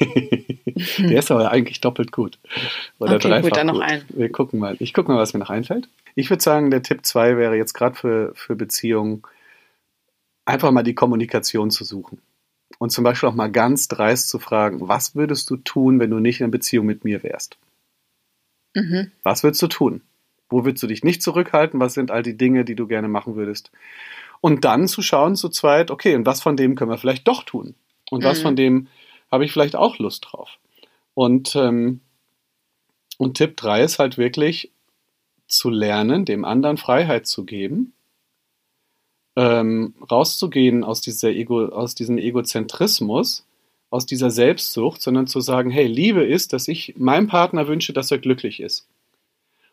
Der 1.08 1.18
ist 1.18 1.30
aber 1.30 1.50
eigentlich 1.50 1.80
doppelt 1.80 2.12
gut. 2.12 2.38
Oder 2.98 3.14
Okay, 3.16 3.40
gut, 3.40 3.56
dann 3.56 3.68
noch 3.68 3.74
gut. 3.74 3.82
einen. 3.82 4.04
Wir 4.10 4.30
gucken 4.30 4.58
mal. 4.58 4.76
Ich 4.78 4.92
gucke 4.92 5.10
mal, 5.10 5.18
was 5.18 5.32
mir 5.32 5.40
noch 5.40 5.48
einfällt. 5.48 5.88
Ich 6.16 6.28
würde 6.28 6.42
sagen, 6.42 6.70
der 6.70 6.82
Tipp 6.82 7.06
2 7.06 7.38
wäre 7.38 7.56
jetzt 7.56 7.72
gerade 7.72 7.94
für, 7.94 8.34
für 8.34 8.56
Beziehungen, 8.56 9.22
einfach 10.44 10.70
mal 10.70 10.82
die 10.82 10.94
Kommunikation 10.94 11.70
zu 11.70 11.84
suchen. 11.84 12.20
Und 12.78 12.90
zum 12.90 13.04
Beispiel 13.04 13.30
auch 13.30 13.34
mal 13.34 13.50
ganz 13.50 13.88
dreist 13.88 14.28
zu 14.28 14.38
fragen, 14.38 14.86
was 14.86 15.14
würdest 15.14 15.48
du 15.48 15.56
tun, 15.56 15.98
wenn 15.98 16.10
du 16.10 16.18
nicht 16.18 16.40
in 16.40 16.44
einer 16.44 16.50
Beziehung 16.50 16.84
mit 16.84 17.04
mir 17.04 17.22
wärst? 17.22 17.56
Mhm. 18.74 19.12
Was 19.22 19.42
würdest 19.42 19.62
du 19.62 19.66
tun? 19.66 20.02
Wo 20.50 20.64
würdest 20.64 20.82
du 20.82 20.88
dich 20.88 21.04
nicht 21.04 21.22
zurückhalten? 21.22 21.80
Was 21.80 21.94
sind 21.94 22.10
all 22.10 22.22
die 22.22 22.36
Dinge, 22.36 22.64
die 22.64 22.74
du 22.74 22.86
gerne 22.86 23.08
machen 23.08 23.36
würdest? 23.36 23.70
Und 24.40 24.64
dann 24.64 24.88
zu 24.88 25.02
schauen 25.02 25.36
zu 25.36 25.48
zweit, 25.48 25.90
okay, 25.90 26.14
und 26.14 26.26
was 26.26 26.40
von 26.42 26.56
dem 26.56 26.74
können 26.74 26.90
wir 26.90 26.98
vielleicht 26.98 27.28
doch 27.28 27.42
tun? 27.42 27.74
Und 28.10 28.24
was 28.24 28.38
Mhm. 28.38 28.42
von 28.42 28.56
dem 28.56 28.88
habe 29.30 29.44
ich 29.44 29.52
vielleicht 29.52 29.76
auch 29.76 29.98
Lust 29.98 30.26
drauf? 30.30 30.58
Und, 31.14 31.54
ähm, 31.56 32.00
und 33.18 33.36
Tipp 33.36 33.56
3 33.56 33.82
ist 33.84 33.98
halt 33.98 34.16
wirklich 34.18 34.70
zu 35.46 35.68
lernen, 35.68 36.24
dem 36.24 36.44
anderen 36.44 36.76
Freiheit 36.78 37.26
zu 37.26 37.44
geben, 37.44 37.92
ähm, 39.36 39.94
rauszugehen 40.10 40.84
aus, 40.84 41.00
dieser 41.00 41.30
Ego, 41.30 41.66
aus 41.66 41.94
diesem 41.94 42.18
Egozentrismus, 42.18 43.46
aus 43.90 44.06
dieser 44.06 44.30
Selbstsucht, 44.30 45.02
sondern 45.02 45.26
zu 45.26 45.40
sagen, 45.40 45.70
hey, 45.70 45.86
Liebe 45.86 46.24
ist, 46.24 46.52
dass 46.52 46.68
ich 46.68 46.94
meinem 46.96 47.26
Partner 47.26 47.66
wünsche, 47.68 47.92
dass 47.92 48.10
er 48.10 48.18
glücklich 48.18 48.60
ist. 48.60 48.86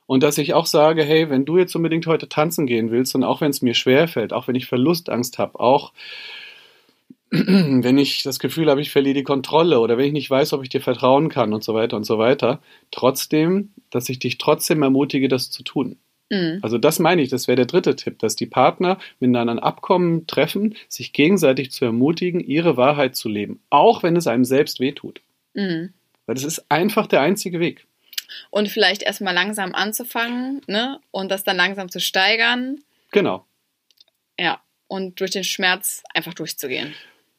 Und 0.08 0.24
dass 0.24 0.38
ich 0.38 0.54
auch 0.54 0.66
sage, 0.66 1.04
hey, 1.04 1.30
wenn 1.30 1.46
du 1.46 1.58
jetzt 1.58 1.76
unbedingt 1.76 2.08
heute 2.08 2.30
tanzen 2.30 2.66
gehen 2.66 2.92
willst 2.92 3.14
und 3.14 3.24
auch 3.24 3.42
wenn 3.42 3.52
es 3.52 3.62
mir 3.62 3.74
schwerfällt, 3.74 4.34
auch 4.34 4.48
wenn 4.48 4.56
ich 4.56 4.66
Verlustangst 4.66 5.38
habe, 5.38 5.60
auch 5.60 5.94
wenn 7.30 7.98
ich 7.98 8.24
das 8.24 8.40
Gefühl 8.40 8.70
habe, 8.70 8.80
ich 8.80 8.90
verliere 8.90 9.16
die 9.16 9.24
Kontrolle 9.24 9.80
oder 9.80 9.98
wenn 9.98 10.06
ich 10.06 10.14
nicht 10.14 10.30
weiß, 10.30 10.54
ob 10.54 10.64
ich 10.64 10.70
dir 10.70 10.80
vertrauen 10.80 11.28
kann 11.28 11.54
und 11.54 11.64
so 11.64 11.74
weiter 11.74 11.98
und 11.98 12.06
so 12.06 12.18
weiter, 12.18 12.62
trotzdem, 12.90 13.74
dass 13.90 14.08
ich 14.08 14.18
dich 14.18 14.38
trotzdem 14.38 14.82
ermutige, 14.82 15.28
das 15.28 15.52
zu 15.52 15.64
tun. 15.64 15.98
Mhm. 16.30 16.60
Also 16.62 16.78
das 16.78 17.00
meine 17.00 17.22
ich, 17.22 17.30
das 17.30 17.50
wäre 17.50 17.58
der 17.58 17.66
dritte 17.66 17.98
Tipp, 17.98 18.20
dass 18.20 18.38
die 18.38 18.46
Partner 18.46 18.98
miteinander 19.20 19.54
ein 19.54 19.60
Abkommen 19.60 20.26
treffen, 20.26 20.76
sich 20.88 21.12
gegenseitig 21.12 21.72
zu 21.72 21.84
ermutigen, 21.84 22.40
ihre 22.40 22.78
Wahrheit 22.78 23.18
zu 23.18 23.28
leben, 23.28 23.60
auch 23.70 24.04
wenn 24.04 24.16
es 24.16 24.28
einem 24.28 24.46
selbst 24.46 24.80
wehtut. 24.80 25.22
Mhm. 25.54 25.94
Weil 26.26 26.36
das 26.36 26.46
ist 26.46 26.70
einfach 26.70 27.08
der 27.08 27.22
einzige 27.22 27.60
Weg. 27.60 27.87
Und 28.50 28.70
vielleicht 28.70 29.04
erstmal 29.04 29.34
langsam 29.34 29.74
anzufangen, 29.74 30.62
ne? 30.68 31.00
Und 31.12 31.30
das 31.30 31.44
dann 31.44 31.58
langsam 31.58 31.90
zu 31.90 32.00
steigern. 32.00 32.80
Genau. 33.12 33.46
Ja. 34.40 34.62
Und 34.88 35.20
durch 35.20 35.32
den 35.32 35.44
Schmerz 35.44 36.04
einfach 36.14 36.34
durchzugehen. 36.34 36.94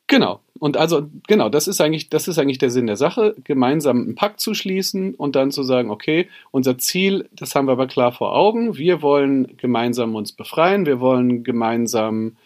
Genau. 0.09 0.41
Und 0.59 0.77
also, 0.77 1.09
genau, 1.29 1.51
das 1.51 1.69
ist 1.69 1.81
eigentlich, 1.81 2.09
das 2.09 2.29
ist 2.29 2.39
eigentlich 2.39 2.59
der 2.59 2.71
Sinn 2.71 2.87
der 2.87 2.97
Sache, 2.97 3.37
gemeinsam 3.45 4.03
einen 4.03 4.15
Pakt 4.15 4.41
zu 4.41 4.55
schließen 4.55 5.15
und 5.15 5.37
dann 5.37 5.51
zu 5.51 5.63
sagen, 5.63 5.91
okay, 5.91 6.29
unser 6.51 6.79
Ziel, 6.79 7.29
das 7.33 7.55
haben 7.55 7.69
wir 7.69 7.73
aber 7.73 7.87
klar 7.87 8.11
vor 8.11 8.35
Augen. 8.35 8.77
Wir 8.77 9.03
wollen 9.03 9.57
gemeinsam 9.59 10.15
uns 10.15 10.33
befreien, 10.33 10.87
wir 10.87 10.99
wollen 10.99 11.45
gemeinsam 11.45 12.37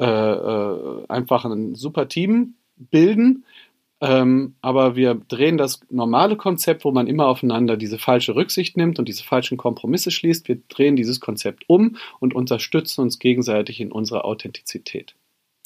äh, 0.00 0.04
äh, 0.04 1.04
einfach 1.08 1.44
ein 1.44 1.74
super 1.74 2.08
Team 2.08 2.54
bilden. 2.76 3.44
Ähm, 4.04 4.56
aber 4.60 4.96
wir 4.96 5.14
drehen 5.14 5.56
das 5.56 5.80
normale 5.88 6.36
Konzept, 6.36 6.84
wo 6.84 6.92
man 6.92 7.06
immer 7.06 7.26
aufeinander 7.26 7.78
diese 7.78 7.98
falsche 7.98 8.34
Rücksicht 8.34 8.76
nimmt 8.76 8.98
und 8.98 9.08
diese 9.08 9.24
falschen 9.24 9.56
Kompromisse 9.56 10.10
schließt. 10.10 10.46
Wir 10.46 10.60
drehen 10.68 10.94
dieses 10.94 11.20
Konzept 11.20 11.64
um 11.68 11.96
und 12.20 12.34
unterstützen 12.34 13.00
uns 13.00 13.18
gegenseitig 13.18 13.80
in 13.80 13.90
unserer 13.90 14.26
Authentizität. 14.26 15.14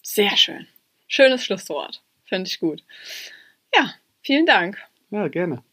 Sehr 0.02 0.36
schön. 0.36 0.68
Schönes 1.08 1.44
Schlusswort. 1.44 2.00
Finde 2.26 2.48
ich 2.48 2.60
gut. 2.60 2.84
Ja, 3.74 3.92
vielen 4.22 4.46
Dank. 4.46 4.78
Ja, 5.10 5.26
gerne. 5.26 5.64